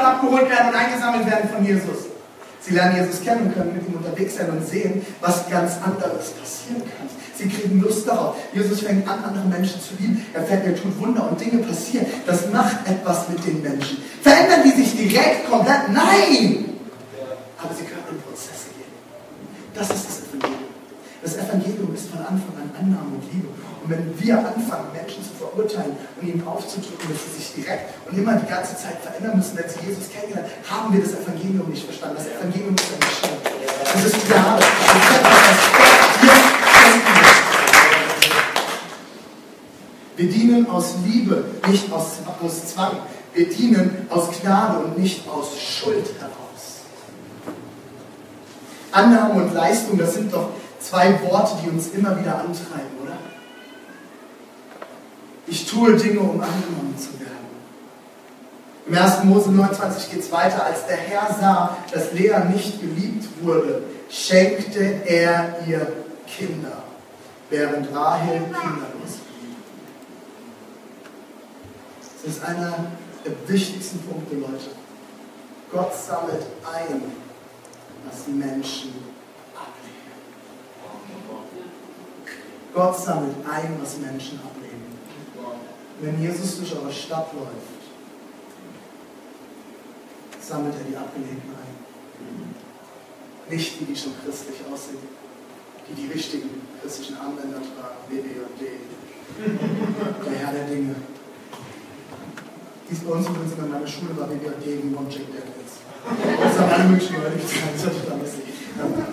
[0.03, 2.09] dann abgeholt werden und eingesammelt werden von Jesus.
[2.61, 6.31] Sie lernen Jesus kennen und können mit ihm unterwegs sein und sehen, was ganz anderes
[6.31, 7.09] passieren kann.
[7.35, 8.35] Sie kriegen Lust darauf.
[8.53, 10.25] Jesus fängt an, andere Menschen zu lieben.
[10.33, 12.05] Er, fängt, er tut Wunder und Dinge passieren.
[12.25, 13.97] Das macht etwas mit den Menschen.
[14.21, 15.89] Verändern die sich direkt komplett?
[15.89, 16.65] Nein!
[17.57, 18.93] Aber sie können in Prozesse gehen.
[19.73, 20.62] Das ist das Evangelium.
[21.23, 23.47] Das Evangelium ist von Anfang an Annahme und Liebe.
[23.81, 28.17] Und wenn wir anfangen, Menschen zu verurteilen und ihnen aufzudrücken, dass sie sich direkt und
[28.17, 31.85] immer die ganze Zeit verändern müssen, wenn sie Jesus kennengelernt haben, wir das Evangelium nicht
[31.85, 32.17] verstanden.
[32.17, 33.39] Das Evangelium ist ein Geschenk.
[33.93, 34.63] Das ist Gnade.
[40.17, 42.97] Wir dienen aus Liebe, nicht aus, aus Zwang.
[43.33, 46.33] Wir dienen aus Gnade und nicht aus Schuld heraus.
[48.91, 50.49] Annahme und Leistung, das sind doch
[50.83, 53.17] zwei Worte, die uns immer wieder antreiben, oder?
[55.47, 57.33] Ich tue Dinge, um angenommen zu werden.
[58.85, 59.23] Im 1.
[59.23, 60.65] Mose 29 geht es weiter.
[60.65, 65.87] Als der Herr sah, dass Lea nicht geliebt wurde, schenkte er ihr
[66.27, 66.83] Kinder,
[67.49, 69.55] während Rahel kinderlos blieb.
[72.23, 72.85] Das ist einer
[73.25, 74.71] der wichtigsten Punkte, Leute.
[75.71, 77.03] Gott sammelt ein,
[78.05, 79.12] was Menschen
[82.73, 84.63] Gott sammelt ein, was Menschen ablehnen
[86.03, 87.81] wenn Jesus durch eure Stadt läuft,
[90.41, 91.73] sammelt er die Abgelehnten ein.
[93.49, 94.97] Nicht die, die schon christlich aussehen,
[95.87, 96.49] die die richtigen
[96.81, 98.61] christlichen Anwender tragen, WWJD,
[100.25, 100.95] der Herr der Dinge.
[102.89, 105.79] Dies bei uns übrigens in meiner Schule war WWJD gegen One Jack Daniels.
[106.41, 109.12] Das haben alle möglichen Leute getragen, das ist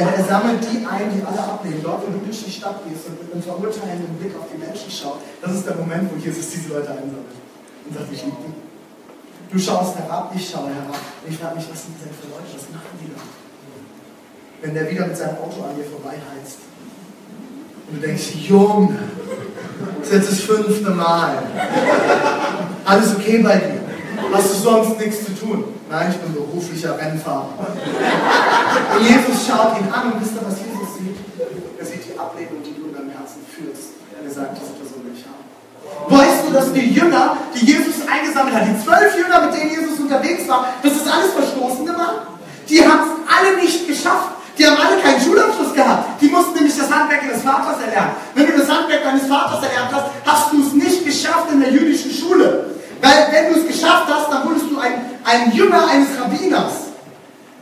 [0.00, 1.80] er, er sammelt die ein, die alle ablehnen.
[1.82, 4.90] Dort, wo du durch die Stadt gehst und mit einem verurteilenden Blick auf die Menschen
[4.90, 7.36] schaust, das ist der Moment, wo Jesus diese Leute einsammelt
[7.84, 8.56] und sagt, ich liebe dich.
[9.52, 10.94] Du schaust herab, ich schaue herab.
[10.94, 13.20] Und ich frage mich, was sind denn für Leute, was machen die da?
[14.62, 16.58] Wenn der wieder mit seinem Auto an dir vorbeiheizt
[17.88, 18.96] und du denkst, Junge,
[20.00, 21.42] das ist jetzt das fünfte Mal.
[22.84, 23.80] Alles okay bei dir?
[24.32, 25.64] Hast du sonst nichts zu tun?
[25.90, 27.50] Nein, ich bin beruflicher Rennfahrer.
[28.94, 31.18] Und Jesus schaut ihn an und wisst ihr, was Jesus sieht?
[31.78, 33.98] Er sieht die Ablehnung, die du in deinem Herzen fühlst.
[34.14, 35.42] Er sagt, diese Person will ich haben.
[36.06, 39.98] Weißt du, dass die Jünger, die Jesus eingesammelt hat, die zwölf Jünger, mit denen Jesus
[39.98, 42.38] unterwegs war, das alles Verstoßene waren?
[42.68, 44.38] Die haben es alle nicht geschafft.
[44.56, 46.22] Die haben alle keinen Schulabschluss gehabt.
[46.22, 48.14] Die mussten nämlich das Handwerk ihres Vaters erlernen.
[48.34, 51.72] Wenn du das Handwerk deines Vaters erlernt hast, hast du es nicht geschafft in der
[51.72, 52.78] jüdischen Schule.
[53.00, 56.90] Weil wenn du es geschafft hast, dann wurdest du ein, ein Jünger eines Rabbiners.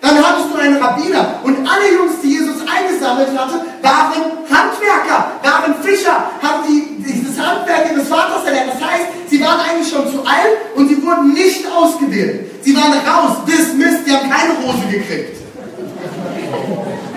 [0.01, 1.41] Dann hattest du einen Rabbiner.
[1.43, 4.13] Und alle Jungs, die Jesus eingesammelt hatte, waren
[4.49, 8.73] Handwerker, waren Fischer, haben die, dieses Handwerk ihres Vaters erlernt.
[8.75, 12.65] Das heißt, sie waren eigentlich schon zu alt und sie wurden nicht ausgewählt.
[12.65, 15.39] Sie waren raus, dismissed, die haben keine Rose gekriegt.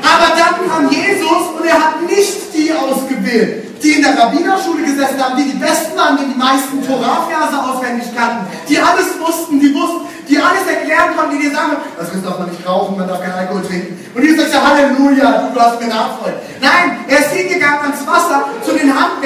[0.02, 5.22] Aber dann kam Jesus und er hat nicht die ausgewählt, die in der Rabbinerschule gesessen
[5.24, 9.74] haben, die die Besten waren, die die meisten Torahverse auswendig kannten, die alles wussten, die
[9.74, 13.22] wussten, die alles erklären konnten, die dir sagen, das darf man nicht rauchen, man darf
[13.22, 14.00] keinen Alkohol trinken.
[14.14, 16.38] Und Jesus sagt, Halleluja, du, du hast mir Nachfolge.
[16.62, 18.72] Nein, er ist hingegangen ans Wasser zu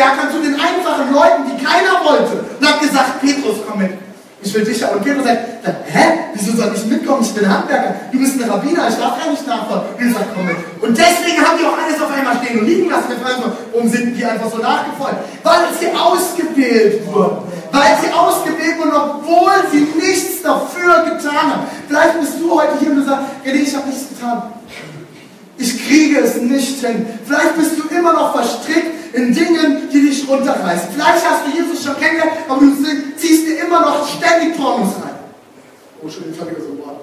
[0.06, 3.92] den Handwerkern, zu den einfachen Leuten, die keiner wollte und hat gesagt, Petrus, komm mit.
[4.44, 5.40] Ich will dich Und Petrus sagt,
[5.88, 6.04] hä?
[6.36, 7.24] Wieso soll ich mitkommen?
[7.24, 7.96] Ich bin Handwerker.
[8.12, 9.88] Du bist ein Rabbiner, ich darf gar nicht nachfolgen.
[9.98, 10.56] Und er sagt, komm mit.
[10.82, 13.10] Und deswegen haben die auch alles auf einmal stehen und liegen lassen.
[13.10, 15.18] Wir fragen so, warum sind die einfach so nachgefolgt?
[15.42, 17.38] Weil sie ausgewählt wurden.
[17.72, 21.64] Weil sie ausgewählt wurden, obwohl sie nichts dafür getan haben.
[21.88, 24.44] Vielleicht bist du heute hier und du sagst, René, ich habe nichts getan.
[25.58, 27.06] Ich kriege es nicht hin.
[27.26, 30.90] Vielleicht bist du immer noch verstrickt in Dingen, die dich runterreißen.
[30.94, 32.72] Vielleicht hast du Jesus schon kennengelernt, aber du
[33.16, 35.16] ziehst dir immer noch ständig Pornos rein.
[36.02, 37.02] Oh, schon ich habe so ein Wort.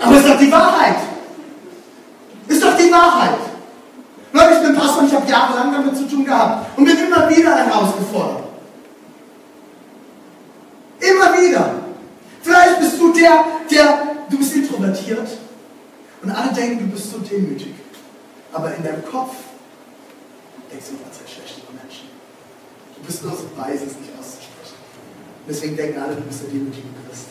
[0.00, 0.96] Aber es ist doch die Wahrheit.
[2.46, 3.38] Ist doch die Wahrheit.
[4.32, 7.28] Leute, ich bin Pastor und ich habe jahrelang damit zu tun gehabt und bin immer
[7.28, 8.44] wieder herausgefordert.
[11.00, 11.74] Immer wieder.
[12.42, 15.28] Vielleicht bist du der, der, du bist introvertiert
[16.22, 17.74] und alle denken, du bist so demütig.
[18.52, 19.34] Aber in deinem Kopf
[20.70, 22.08] denkst du immer sehr schlecht über Menschen.
[22.96, 24.78] Du bist nur so weise, es nicht auszusprechen.
[25.48, 27.26] Deswegen denken alle, du bist der demütige Christ.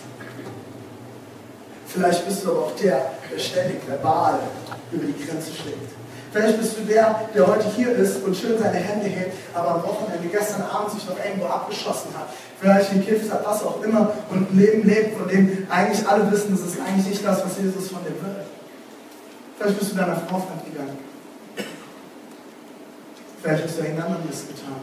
[1.93, 4.39] Vielleicht bist du aber auch der, der ständig verbal
[4.91, 5.91] über die Grenze schlägt.
[6.31, 9.83] Vielleicht bist du der, der heute hier ist und schön seine Hände hebt, aber am
[9.83, 12.29] Wochenende gestern Abend sich noch irgendwo abgeschossen hat.
[12.59, 16.51] Vielleicht gekifft hat, was auch immer und ein Leben lebt, von dem eigentlich alle wissen,
[16.51, 18.45] das ist eigentlich nicht das, was Jesus von dir will.
[19.57, 20.97] Vielleicht bist du deiner Frau fremdgegangen.
[23.41, 24.81] Vielleicht hast du einen anderen Mist getan.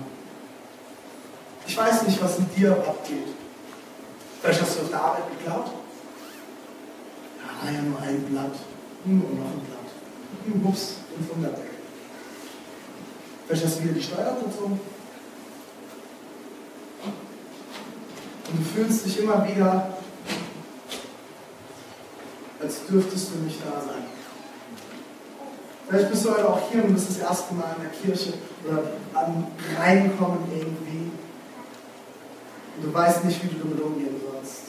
[1.66, 3.29] Ich weiß nicht, was mit dir abgeht.
[4.42, 5.71] Vielleicht hast du auf der Arbeit geklaut.
[7.64, 8.52] Ja, ja, nur ein Blatt.
[9.04, 9.88] Hm, und noch ein Blatt.
[10.46, 11.70] Hm, ups, 500 weg.
[13.46, 14.80] Vielleicht hast du wieder die Steuer gezogen.
[18.48, 19.96] Und du fühlst dich immer wieder,
[22.61, 24.04] als dürftest du nicht da sein.
[25.88, 28.82] Vielleicht bist du heute auch hier und bist das erste Mal in der Kirche oder
[29.14, 29.46] am
[29.78, 31.11] Reinkommen irgendwie.
[32.76, 34.62] Und du weißt nicht, wie du damit umgehen sollst.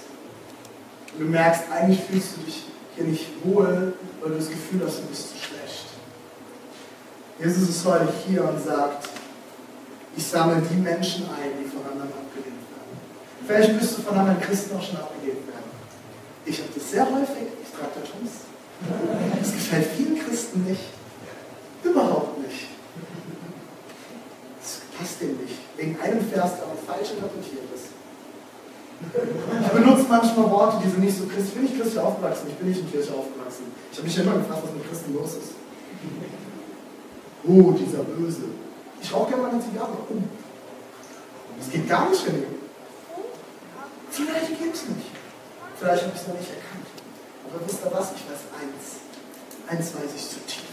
[1.17, 4.99] Und du merkst, eigentlich fühlst du dich hier nicht wohl, weil du das Gefühl hast,
[4.99, 5.85] du bist zu schlecht.
[7.39, 9.09] Jesus ist heute hier und sagt,
[10.15, 12.97] ich sammle die Menschen ein, die von anderen abgelehnt werden.
[13.45, 15.69] Vielleicht bist du von anderen Christen auch schon abgelehnt werden.
[16.45, 18.45] Ich habe das sehr häufig, ich trage Tattoos.
[19.41, 20.81] Es gefällt vielen Christen nicht.
[21.83, 22.67] Überhaupt nicht.
[24.61, 25.55] Das passt dem nicht.
[25.77, 27.96] Wegen einem Vers, der aber falsch interpretiert ist.
[28.99, 31.47] Ich benutze manchmal Worte, die sind nicht so christlich.
[31.47, 33.65] Ich bin nicht christlich aufgewachsen, ich bin nicht in Kirche aufgewachsen.
[33.91, 35.51] Ich habe mich ja immer gefragt, was mit Christen los ist.
[37.47, 38.49] Oh, dieser Böse.
[39.01, 39.93] Ich rauche gerne mal eine Zigarre.
[40.09, 40.13] Oh.
[41.59, 42.43] Das geht gar nicht, René.
[44.09, 45.11] Vielleicht geht es nicht.
[45.77, 46.87] Vielleicht habe ich es noch nicht erkannt.
[47.45, 48.11] Aber wisst ihr was?
[48.17, 48.97] Ich weiß eins.
[49.67, 50.66] Eins weiß ich zutiefst.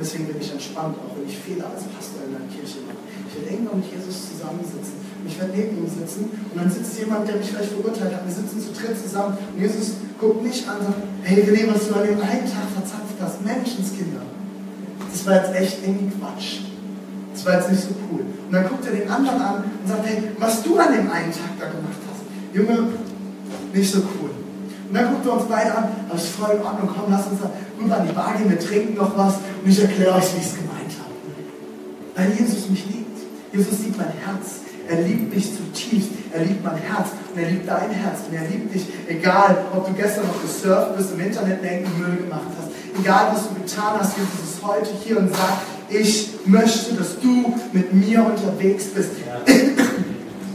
[0.00, 3.04] Deswegen bin ich entspannt, auch wenn ich Fehler als Pastor in der Kirche mache.
[3.28, 4.96] Ich werde irgendwann mit Jesus zusammensitzen.
[5.20, 8.24] Und ich werde neben ihm sitzen und dann sitzt jemand, der mich vielleicht verurteilt hat.
[8.24, 11.88] Wir sitzen zu dritt zusammen und Jesus guckt mich an und sagt, hey René, was
[11.88, 14.24] du an dem einen Tag verzapft hast, Menschenskinder.
[15.12, 16.64] Das war jetzt echt irgendwie Quatsch.
[17.34, 18.20] Das war jetzt nicht so cool.
[18.20, 21.32] Und dann guckt er den anderen an und sagt, hey, was du an dem einen
[21.32, 22.24] Tag da gemacht hast,
[22.56, 22.88] Junge,
[23.72, 24.29] nicht so cool.
[24.90, 27.40] Und dann guckt er uns beide an, aber ist voll in Ordnung, komm, lass uns
[27.40, 27.50] da
[27.80, 30.46] rüber an die Bar gehen, wir trinken noch was und ich erkläre euch, wie ich
[30.46, 31.14] es gemeint habe.
[32.16, 33.18] Weil Jesus mich liebt.
[33.52, 34.66] Jesus liebt mein Herz.
[34.88, 36.10] Er liebt mich zutiefst.
[36.32, 38.18] Er liebt mein Herz und er liebt dein Herz.
[38.28, 42.16] Und er liebt dich, egal ob du gestern noch gesurft bist, im Internet einen Müll
[42.26, 42.70] gemacht hast.
[43.00, 47.54] Egal was du getan hast, Jesus ist heute hier und sagt, ich möchte, dass du
[47.72, 49.10] mit mir unterwegs bist.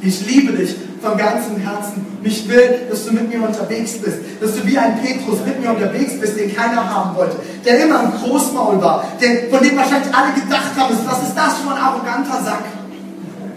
[0.02, 2.06] Ich liebe dich von ganzem Herzen.
[2.20, 4.18] Und ich will, dass du mit mir unterwegs bist.
[4.42, 7.38] Dass du wie ein Petrus mit mir unterwegs bist, den keiner haben wollte.
[7.64, 9.06] Der immer ein Großmaul war.
[9.22, 12.66] Der, von dem wahrscheinlich alle gedacht haben, was ist das für ein arroganter Sack?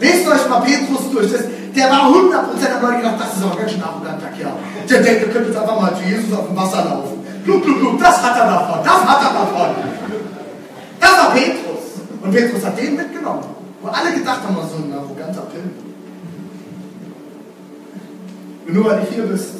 [0.00, 1.32] Lest euch mal Petrus durch.
[1.32, 1.42] Das,
[1.74, 4.52] der war 100% am Leute gedacht, das ist aber ganz schön arroganter Kerl.
[4.88, 7.24] Der denkt, der könnte jetzt einfach mal zu Jesus auf dem Wasser laufen.
[7.44, 9.70] Blub, blub, blub, das hat er davon, das hat er davon.
[11.00, 12.02] Das war Petrus.
[12.22, 13.44] Und Petrus hat den mitgenommen.
[13.80, 15.87] Wo alle gedacht haben, so ein arroganter Pimp.
[18.68, 19.54] Und nur weil du hier bist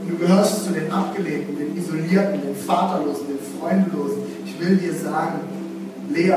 [0.00, 4.94] und du gehörst zu den Abgelehnten, den Isolierten, den Vaterlosen, den Freundlosen, ich will dir
[4.94, 5.40] sagen,
[6.08, 6.34] Lea,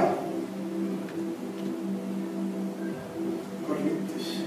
[3.65, 4.43] Gott liebt dich.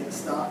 [0.00, 0.48] Er ist da.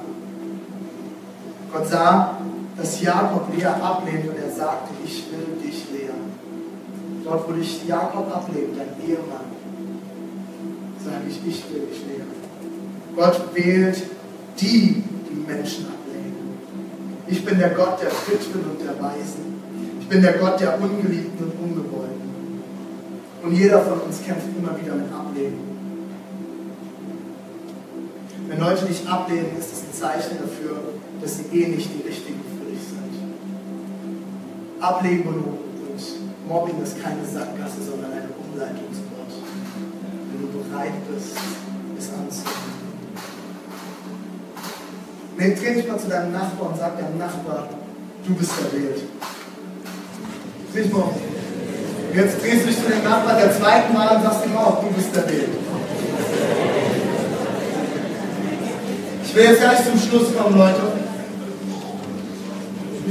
[1.73, 2.37] Gott sah,
[2.77, 6.11] dass Jakob Lea ablehnt und er sagte, ich will dich, Lea.
[7.23, 9.49] Dort, wo dich Jakob ablehnt, dein Ehemann,
[11.03, 12.23] sage ich, ich will dich, Lea.
[13.15, 14.03] Gott wählt
[14.59, 15.14] die, die
[15.47, 16.57] Menschen ablehnen.
[17.27, 19.55] Ich bin der Gott der Witwen und der Weisen.
[19.99, 22.25] Ich bin der Gott der Ungeliebten und Ungewollten.
[23.43, 25.75] Und jeder von uns kämpft immer wieder mit Ablehnen.
[28.47, 30.77] Wenn Leute dich ablehnen, ist das ein Zeichen dafür,
[31.21, 33.15] dass sie eh nicht die Richtigen für dich sind.
[34.79, 39.33] Ablehnung und Mobbing ist keine Sackgasse, sondern eine Umleitung zu Gott.
[40.31, 41.35] Wenn du bereit bist,
[41.97, 42.84] es anzunehmen.
[45.37, 47.69] Nee, dreh dich mal zu deinem Nachbarn und sag deinem Nachbar,
[48.25, 49.01] du bist erwählt.
[50.73, 51.09] Nicht mal.
[52.13, 54.87] Jetzt drehst du dich zu dem Nachbarn der zweiten Mal und sagst ihm auch, du
[54.93, 55.49] bist erwählt.
[59.23, 60.81] Ich will jetzt gleich zum Schluss kommen, Leute.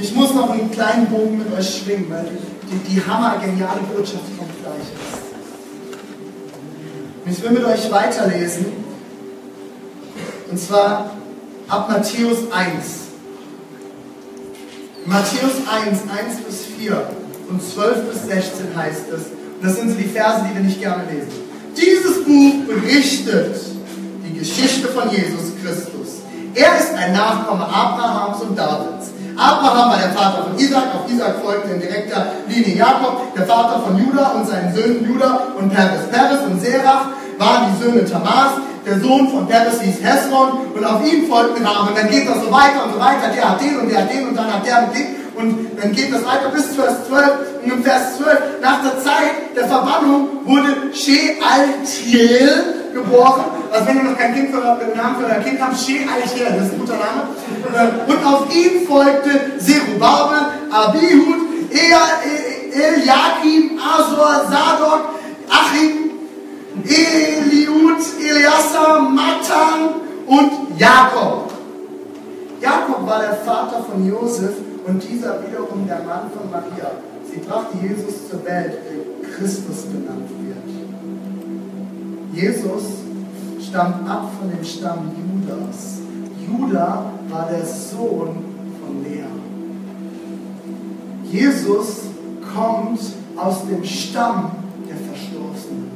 [0.01, 2.27] Ich muss noch einen kleinen Bogen mit euch schwingen, weil
[2.71, 5.15] die, die hammergeniale Botschaft kommt gleich
[7.27, 8.67] ich will mit euch weiterlesen.
[10.51, 11.11] Und zwar
[11.69, 13.05] ab Matthäus 1.
[15.07, 15.53] Matthäus
[15.87, 17.07] 1, 1 bis 4
[17.51, 19.23] und 12 bis 16 heißt es,
[19.63, 21.29] das sind so die Verse, die wir nicht gerne lesen.
[21.77, 23.57] Dieses Buch berichtet
[24.25, 26.23] die Geschichte von Jesus Christus.
[26.55, 29.11] Er ist ein Nachkomme Abrahams und Davids.
[29.37, 33.81] Abraham war der Vater von Isaac, auf Isaac folgte in direkter Linie Jakob, der Vater
[33.81, 36.09] von Judah und seinen Söhnen Judah und Peres.
[36.11, 38.53] Peres und Serach waren die Söhne Tamars,
[38.85, 41.89] der Sohn von Peres hieß Hesron und auf ihn folgten Ram.
[41.89, 43.33] Und dann geht das so weiter und so weiter.
[43.35, 45.07] Der hat den und der hat den und dann hat der mit den.
[45.35, 47.33] Und dann geht das weiter bis Vers 12.
[47.65, 53.45] Und im Vers 12, nach der Zeit der Verbannung wurde Shealtiel geboren.
[53.73, 56.67] Also wenn ihr noch kein Kind für, einen Namen für euer Kind habt, Shealtiel, das
[56.67, 57.29] ist ein guter Name.
[57.75, 60.39] Äh, und auf ihn folgte Zerubabel,
[60.71, 61.41] Abihud,
[62.73, 65.15] Eliakim, Azor, Sadok,
[65.49, 66.11] Achim,
[66.85, 67.24] Eliud,
[68.21, 71.51] Eliasser, Matan und Jakob.
[72.61, 74.53] Jakob war der Vater von Josef
[74.87, 76.91] und dieser wiederum der Mann von Maria.
[77.31, 80.55] Sie brachte Jesus zur Welt, der Christus genannt wird.
[82.33, 82.85] Jesus
[83.61, 85.99] stammt ab von dem Stamm Judas.
[86.47, 88.45] Judah war der Sohn
[88.81, 89.25] von Lea.
[91.31, 92.03] Jesus
[92.55, 93.01] kommt
[93.37, 94.53] aus dem Stamm
[94.89, 95.91] der Verstoßenen.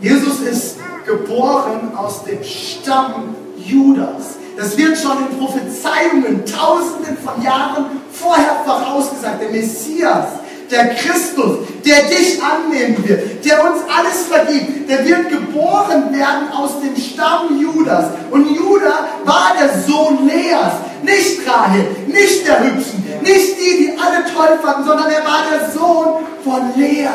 [0.00, 0.77] Jesus ist
[1.08, 4.36] geboren aus dem Stamm Judas.
[4.56, 9.40] Das wird schon in Prophezeiungen tausenden von Jahren vorher vorausgesagt.
[9.40, 10.26] Der Messias,
[10.70, 16.80] der Christus, der dich annehmen wird, der uns alles vergibt, der wird geboren werden aus
[16.80, 18.06] dem Stamm Judas.
[18.30, 24.24] Und Judah war der Sohn Leas, nicht Rahel, nicht der Hübschen, nicht die, die alle
[24.24, 27.08] toll fanden, sondern er war der Sohn von Lea,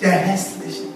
[0.00, 0.88] der Hässlichen,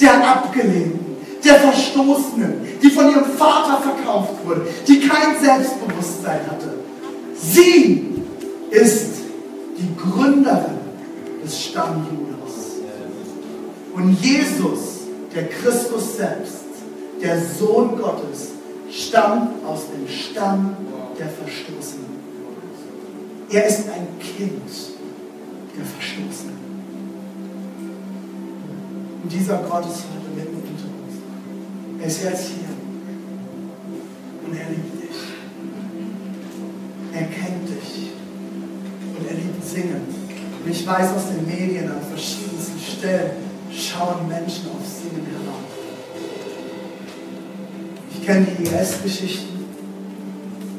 [0.00, 1.07] der Abgelehnten,
[1.44, 6.74] der Verstoßenen, die von ihrem Vater verkauft wurde, die kein Selbstbewusstsein hatte.
[7.34, 8.22] Sie
[8.70, 9.10] ist
[9.78, 10.78] die Gründerin
[11.44, 12.38] des Stamm Judas.
[13.94, 15.00] Und Jesus,
[15.34, 16.64] der Christus selbst,
[17.22, 18.48] der Sohn Gottes,
[18.90, 20.76] stammt aus dem Stamm
[21.18, 22.18] der Verstoßenen.
[23.50, 24.70] Er ist ein Kind
[25.76, 26.58] der Verstoßenen.
[29.22, 30.27] Und dieser Gott ist heute.
[32.00, 32.68] Er ist jetzt hier.
[34.46, 35.18] Und er liebt dich.
[37.12, 38.12] Er kennt dich.
[39.18, 40.02] Und er liebt Singen.
[40.64, 45.62] Und ich weiß aus den Medien an verschiedensten Stellen schauen Menschen auf Singen herab.
[48.12, 49.64] Ich kenne die IS-Geschichten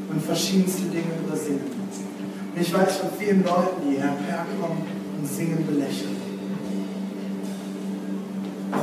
[0.09, 1.71] und verschiedenste Dinge über Singen.
[2.55, 4.83] Und ich weiß von vielen Leuten, die herkommen
[5.17, 6.18] und Singen belächeln.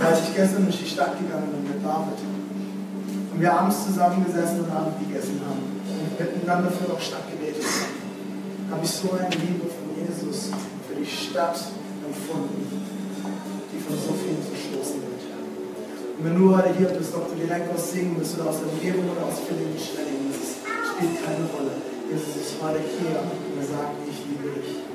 [0.07, 4.71] Als ich gestern durch die Stadt gegangen bin mit David und wir abends zusammengesessen und
[4.71, 9.67] Abend gegessen haben und miteinander für die Stadt gebetet haben, habe ich so eine Liebe
[9.67, 10.55] von Jesus
[10.87, 11.59] für die Stadt
[12.07, 15.23] empfunden, die von so vielen verstoßen wird.
[15.27, 18.71] Und wenn du heute hier bist, ob du direkt aus Singen bist oder aus der
[18.71, 20.55] Umgebung oder aus Philipp Schwenningen, das
[20.95, 21.83] spielt keine Rolle.
[22.07, 24.87] Jesus ist heute hier und er sagt, ich liebe dich.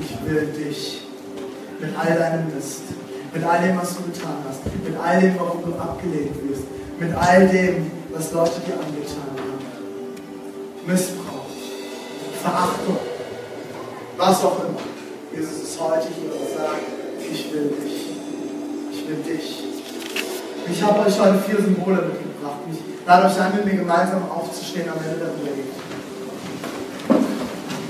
[0.00, 1.04] Ich will dich
[1.84, 3.01] mit all deinem Mist
[3.32, 6.64] mit all dem, was du getan hast, mit all dem, warum du abgelehnt wirst,
[6.98, 10.86] mit all dem, was Leute dir angetan haben.
[10.86, 11.46] Missbrauch,
[12.42, 12.98] Verachtung,
[14.18, 14.80] was auch immer.
[15.34, 16.82] Jesus ist heute hier und sagt,
[17.32, 18.02] ich will dich.
[18.92, 19.64] Ich will dich.
[20.70, 22.60] Ich habe euch heute vier Symbole mitgebracht.
[22.70, 25.72] Ich lade euch ein, mit mir gemeinsam aufzustehen am Ende der Predigt.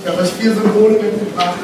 [0.00, 1.58] Ich habe euch vier Symbole mitgebracht.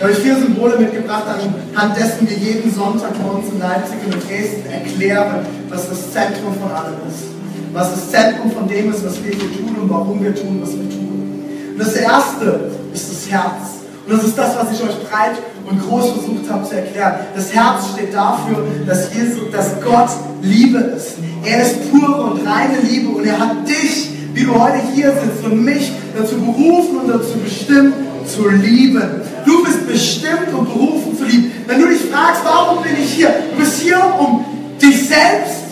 [0.00, 3.96] Da habe ich vier Symbole mitgebracht, anhand dessen wir jeden Sonntag bei uns in Leipzig
[4.06, 7.28] und in Dresden erklären, was das Zentrum von allem ist.
[7.74, 10.70] Was das Zentrum von dem ist, was wir hier tun und warum wir tun, was
[10.70, 11.44] wir tun.
[11.72, 13.84] Und das erste ist das Herz.
[14.06, 15.36] Und das ist das, was ich euch breit
[15.68, 17.16] und groß versucht habe zu erklären.
[17.36, 20.08] Das Herz steht dafür, dass, Jesus, dass Gott
[20.40, 21.16] Liebe ist.
[21.44, 25.44] Er ist pure und reine Liebe und er hat dich, wie du heute hier sitzt,
[25.44, 27.92] und mich dazu berufen und dazu bestimmt,
[28.26, 29.22] zu lieben.
[29.44, 31.52] Du bist bestimmt und berufen zu lieben.
[31.66, 33.34] Wenn du dich fragst, warum bin ich hier?
[33.52, 34.44] Du bist hier, um
[34.80, 35.64] dich selbst,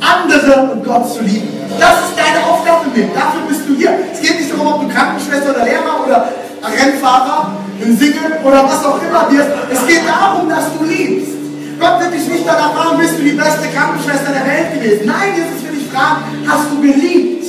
[0.00, 1.48] andere und Gott zu lieben.
[1.78, 3.14] Das ist deine Aufgabe mit.
[3.14, 3.98] Dafür bist du hier.
[4.12, 6.28] Es geht nicht darum, ob du Krankenschwester oder Lehrer oder
[6.62, 9.50] Rennfahrer, ein Single oder was auch immer wirst.
[9.70, 11.32] Es geht darum, dass du liebst.
[11.78, 15.06] Gott wird dich nicht danach fragen, bist du die beste Krankenschwester der Welt gewesen.
[15.06, 17.46] Nein, Jesus will dich fragen, hast du geliebt?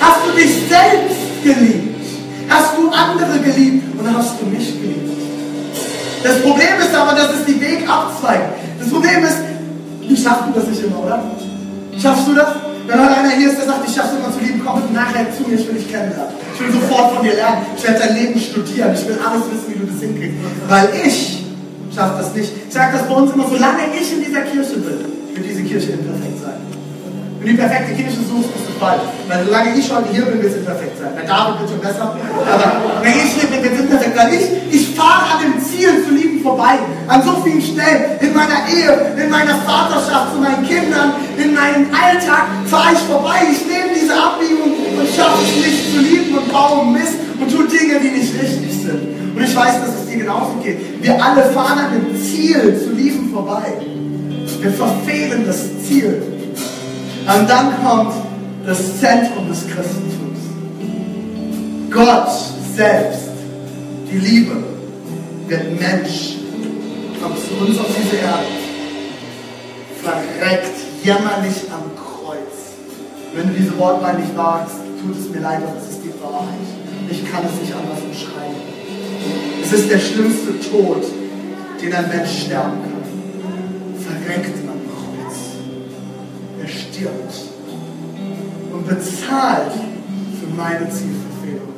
[0.00, 1.89] Hast du dich selbst geliebt?
[2.50, 5.10] Hast du andere geliebt und hast du mich geliebt.
[6.22, 8.52] Das Problem ist aber, dass es die Weg abzweigt.
[8.78, 9.38] Das Problem ist,
[10.06, 11.22] du schaffst das nicht immer, oder?
[11.96, 12.48] Schaffst du das?
[12.86, 15.48] Wenn heute einer hier ist, der sagt, ich schaff's immer zu lieben, komm nachher zu
[15.48, 16.34] mir, ich will dich kennenlernen.
[16.54, 17.64] Ich will sofort von dir lernen.
[17.76, 18.92] Ich werde dein Leben studieren.
[18.92, 20.36] Ich will alles wissen, wie du das hinkriegst.
[20.68, 21.44] Weil ich
[21.94, 22.50] schaffe das nicht.
[22.68, 24.98] Ich sage das bei uns immer, solange ich in dieser Kirche bin,
[25.34, 26.79] wird diese Kirche imperfekt sein.
[27.40, 29.00] Wenn du die perfekte Kirche suchst, bist du falsch.
[29.26, 31.08] Weil solange ich heute hier bin, wird es perfekt sein.
[31.16, 32.12] Bei David wird schon besser.
[32.12, 32.68] Aber
[33.00, 34.28] wenn ich hier bin, wird es perfekt sein.
[34.28, 36.76] Ich, ich fahre an dem Ziel zu lieben vorbei.
[37.08, 38.20] An so vielen Stellen.
[38.20, 43.40] In meiner Ehe, in meiner Vaterschaft, zu meinen Kindern, in meinem Alltag fahre ich vorbei.
[43.48, 47.64] Ich nehme diese Abbiegung und schaffe es nicht zu lieben und baue Mist und tue
[47.72, 49.16] Dinge, die nicht richtig sind.
[49.32, 51.02] Und ich weiß, dass es dir genauso geht.
[51.02, 53.80] Wir alle fahren an dem Ziel zu lieben vorbei.
[54.60, 56.39] Wir verfehlen das Ziel.
[57.32, 58.12] Und dann kommt
[58.66, 60.38] das Zentrum des Christentums.
[61.88, 62.28] Gott
[62.74, 63.30] selbst,
[64.10, 64.56] die Liebe,
[65.46, 66.36] wird Mensch,
[67.22, 68.46] kommt zu uns auf diese Erde,
[70.02, 70.74] verreckt
[71.04, 72.74] jämmerlich am Kreuz.
[73.34, 76.66] Wenn du diese Wortwahl nicht wagst, tut es mir leid, aber es ist die Wahrheit.
[77.10, 78.56] Ich kann es nicht anders beschreiben.
[79.62, 81.04] Es ist der schlimmste Tod,
[81.80, 83.00] den ein Mensch sterben kann.
[83.98, 84.69] Verreckt
[87.00, 87.34] stirbt
[88.72, 91.72] und bezahlt für meine Zielverfehlung.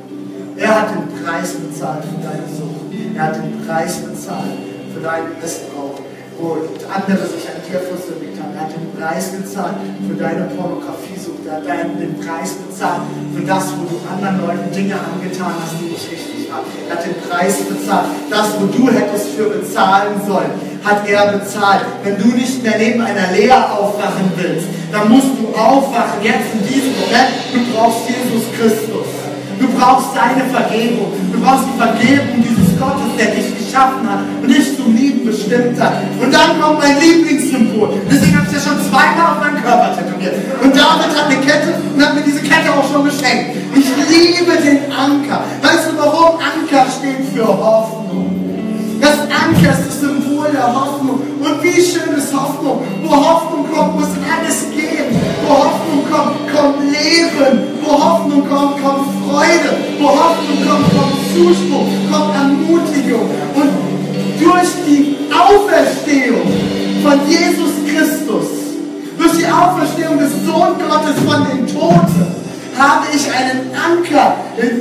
[0.56, 2.90] Er hat den Preis bezahlt für deine Sucht.
[3.14, 4.58] Er hat den Preis bezahlt
[4.92, 6.00] für deinen Missbrauch,
[6.38, 6.58] wo
[6.90, 8.54] andere sich an dir versündigt haben.
[8.54, 11.46] Er hat den Preis bezahlt für deine Pornografiesucht.
[11.46, 13.02] Er hat den Preis bezahlt
[13.34, 16.66] für das, wo du anderen Leuten Dinge angetan hast, die nicht richtig waren.
[16.88, 18.06] Er hat den Preis bezahlt.
[18.28, 20.50] Das, wo du hättest für bezahlen sollen,
[20.84, 21.84] hat er bezahlt.
[22.02, 26.60] Wenn du nicht mehr neben einer Lea aufwachen willst, dann musst du aufwachen, jetzt in
[26.68, 27.32] diesem Moment.
[27.50, 29.08] Du brauchst Jesus Christus.
[29.58, 31.12] Du brauchst seine Vergebung.
[31.32, 35.80] Du brauchst die Vergebung dieses Gottes, der dich geschaffen hat und dich zum Lieben bestimmt
[35.80, 36.04] hat.
[36.20, 37.94] Und dann kommt mein Lieblingssymbol.
[38.10, 40.34] Deswegen habe ich das schon zweimal auf meinen Körper tätowiert.
[40.60, 43.56] Und David hat eine Kette und hat mir diese Kette auch schon geschenkt.
[43.74, 45.40] Ich liebe den Anker.
[45.62, 48.28] Weißt du, warum Anker steht für Hoffnung?
[49.00, 51.20] Das Anker ist das Symbol der Hoffnung.
[51.40, 52.82] Und wie schön ist Hoffnung?
[53.02, 54.71] Wo Hoffnung kommt, muss alles.
[55.46, 57.58] Wo Hoffnung kommt, kommt Leben.
[57.82, 59.70] Wo Hoffnung kommt, kommt Freude.
[60.00, 63.28] Wo Hoffnung kommt, kommt Zuspruch, kommt Ermutigung.
[63.54, 63.70] Und
[64.40, 65.16] durch die
[67.02, 68.46] von Jesus Christus,
[69.18, 72.26] durch die Auferstehung des Sohn Gottes von den Toten,
[72.78, 74.36] habe ich einen Anker,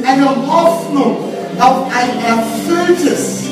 [0.07, 1.17] eine Hoffnung
[1.59, 3.45] auf ein erfülltes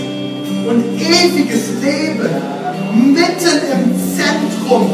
[0.67, 2.58] und ewiges Leben
[2.93, 4.89] mitten im Zentrum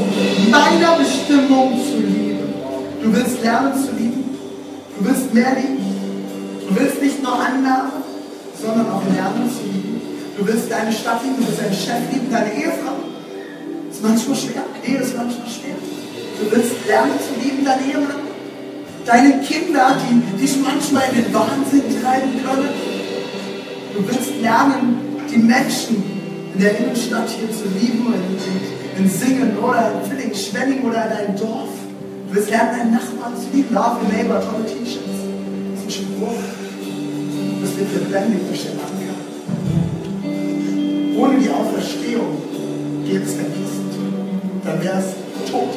[0.50, 2.54] meiner Bestimmung zu lieben.
[3.02, 4.24] Du willst lernen zu lieben.
[4.98, 5.86] Du willst mehr lieben.
[6.68, 7.92] Du willst nicht nur Annahme,
[8.60, 10.02] sondern auch lernen zu lieben.
[10.38, 12.96] Du willst deine Stadt lieben, du willst deinen Chef lieben, deine Ehefrau.
[13.90, 14.64] Ist manchmal schwer.
[14.84, 15.76] Ehe ist manchmal schwer.
[16.40, 18.26] Du willst lernen zu lieben, deine Ehemann.
[19.06, 22.70] Deine Kinder, die dich manchmal in den Wahnsinn treiben können.
[23.96, 25.00] Du willst lernen,
[25.32, 26.15] die Menschen
[26.56, 31.04] in der Innenstadt hier zu lieben, in, in, in Singen oder in Villingen, Schwenning oder
[31.04, 31.70] in deinem Dorf.
[32.30, 33.76] Du willst lernen, deinen Nachbarn zu lieben.
[33.76, 35.20] Love your neighbor, tolle T-Shirts.
[35.76, 36.40] Das ist ein Spruch.
[37.62, 39.16] Das wird lebendig durch den Anker.
[41.20, 42.38] Ohne die Auferstehung
[43.06, 43.52] gäbe es kein.
[44.64, 45.76] Dann wäre es tot.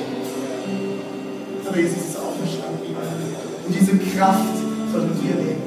[1.66, 2.94] Aber Jesus ist auferstanden.
[3.66, 4.56] Und diese Kraft
[4.92, 5.66] sollen wir leben.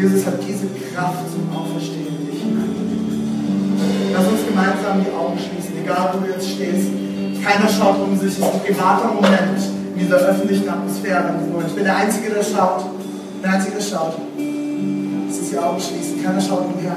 [0.00, 2.85] Jesus hat diese Kraft zum Auferstehen in dich
[4.12, 6.88] Lass uns gemeinsam die Augen schließen, egal wo du jetzt stehst.
[7.42, 8.32] Keiner schaut um sich.
[8.32, 9.58] Es ist ein privater Moment
[9.94, 11.34] in dieser öffentlichen Atmosphäre.
[11.66, 12.84] Ich bin der Einzige, der schaut.
[13.42, 14.14] Der Einzige, der schaut.
[15.28, 16.22] Lass uns die Augen schließen.
[16.22, 16.96] Keiner schaut umher.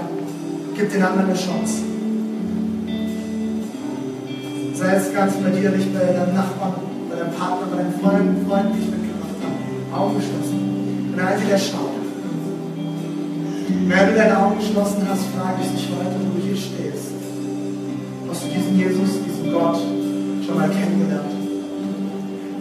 [0.75, 1.83] Gib den anderen eine Chance.
[4.73, 6.75] Sei es ganz bei dir, nicht bei deinem Nachbarn,
[7.09, 10.01] bei deinem Partner, bei deinen Freunden, Freunden, die ich mitgebracht habe.
[10.01, 11.09] Augen geschlossen.
[11.11, 11.99] Und der Einzige, der schaut.
[13.89, 16.98] Wenn du deine Augen geschlossen hast, frage ich dich heute, wo du hier stehst.
[18.29, 19.77] Hast du diesen Jesus, diesen Gott
[20.45, 21.33] schon mal kennengelernt?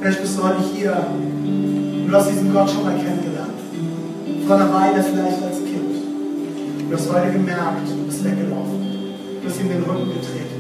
[0.01, 3.59] Vielleicht bist du heute hier und hast diesen Gott schon mal kennengelernt.
[4.47, 6.89] Vor einer Weile vielleicht als Kind.
[6.89, 8.79] Du hast heute gemerkt, du bist weggelaufen.
[9.43, 10.59] Du hast ihm den Rücken getreten.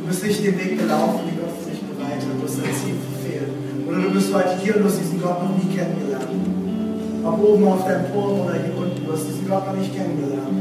[0.00, 2.28] Du bist nicht den Weg gelaufen, wie Gott sich bereitet.
[2.38, 3.50] Du hast dein Ziel verfehlt.
[3.88, 6.28] Oder du bist heute hier und hast diesen Gott noch nie kennengelernt
[7.28, 9.04] ob oben auf deinem Turm oder hier unten.
[9.04, 10.57] Du hast diesen Gott noch nicht kennengelernt.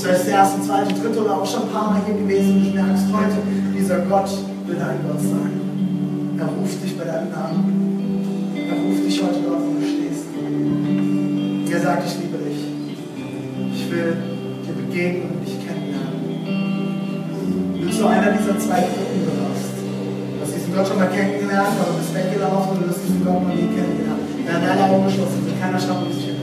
[0.00, 2.70] Vielleicht der erste, zweite, dritte oder auch schon ein paar Mal hier gewesen und du
[2.70, 3.38] merkst heute,
[3.76, 4.30] dieser Gott
[4.66, 6.38] will dein Gott sein.
[6.38, 8.54] Er ruft dich bei deinem Namen.
[8.54, 10.30] Er ruft dich heute dort, wo du stehst.
[11.74, 12.62] Er sagt, ich liebe dich.
[13.74, 14.16] Ich will
[14.62, 16.14] dir begegnen und dich kennenlernen.
[17.82, 19.82] Willst du einer dieser zwei Gruppen gehörst?
[19.82, 23.24] Du hast diesen Gott schon mal kennengelernt, aber du bist weggelaufen und du hast diesen
[23.26, 24.22] Gott noch nie kennengelernt.
[24.46, 26.37] Während alle Augen geschlossen sind, keiner schaut sich hin.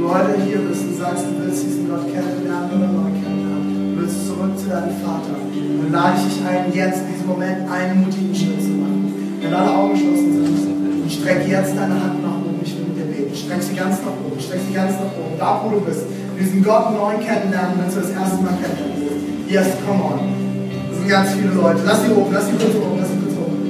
[0.00, 3.92] Wenn du heute hier bist und sagst, du willst diesen Gott kennenlernen oder neu kennenlernen,
[3.92, 7.68] du willst zurück zu deinem Vater, dann lade ich dich ein, jetzt in diesem Moment
[7.68, 9.12] einen mutigen Schritt zu machen.
[9.44, 12.96] Wenn alle Augen geschlossen sind, und streck jetzt deine Hand nach oben, ich will mit
[12.96, 13.36] dir beten.
[13.36, 16.08] Streck sie ganz nach oben, streck sie ganz nach oben, da wo du bist.
[16.32, 19.52] Diesen Gott neu kennenlernen, wenn du das erste Mal kennenlernst.
[19.52, 20.32] Yes, come on.
[20.88, 21.84] Das sind ganz viele Leute.
[21.84, 23.60] Lass sie oben, lass sie kurz oben, lass sie kurz oben.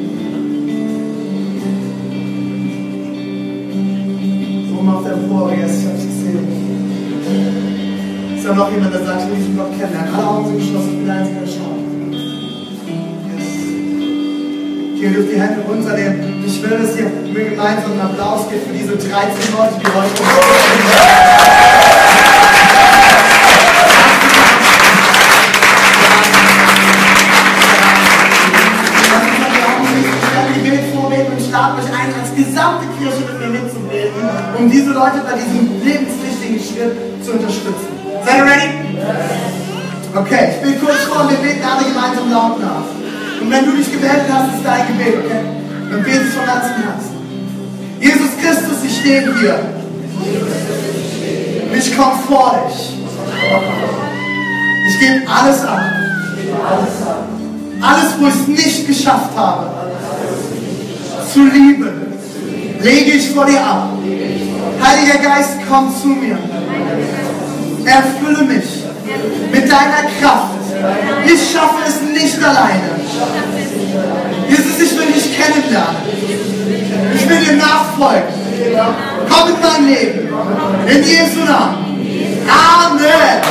[4.79, 6.00] oben auf der Empore, yes,
[8.51, 10.15] da noch jemand, der sagt, ich will Gott kennenlernen?
[10.15, 11.79] Alle Augen sind geschlossen, ich bin der Einzige, schaut.
[13.31, 13.49] Yes.
[14.99, 16.43] Hier dürft die Hände runternehmen.
[16.45, 19.09] Ich will, dass ihr mir gemeinsam einen Applaus gibt für diese 13
[19.55, 20.23] Leute, die heute
[33.51, 34.23] mitzubeten,
[34.59, 37.90] um diese Leute bei diesem lebenswichtigen Schritt zu unterstützen.
[40.21, 42.85] Okay, ich bin kurz vor und wir beten alle gemeinsam laut nach.
[43.41, 45.45] Und wenn du dich gemeldet hast, ist dein Gebet, okay?
[45.91, 47.17] Dann bete es von ganzem Herzen.
[48.01, 49.61] Jesus Christus, ich stehe hier.
[51.75, 52.99] Ich komme vor dich.
[54.91, 55.81] Ich gebe alles ab.
[57.81, 59.71] Alles, wo ich es nicht geschafft habe,
[61.33, 61.89] zu lieben,
[62.83, 63.89] lege ich vor dir ab.
[64.83, 66.39] Heiliger Geist, komm zu mir.
[67.87, 68.81] Erfülle mich
[69.71, 70.55] deiner Kraft.
[71.27, 72.99] Ich schaffe es nicht alleine.
[74.49, 76.03] Jesus, ich will dich kennenlernen.
[77.15, 78.35] Ich will dir nachfolgen.
[79.29, 80.29] Komm in mein Leben.
[80.87, 81.87] In Jesu Namen.
[82.49, 83.43] Amen.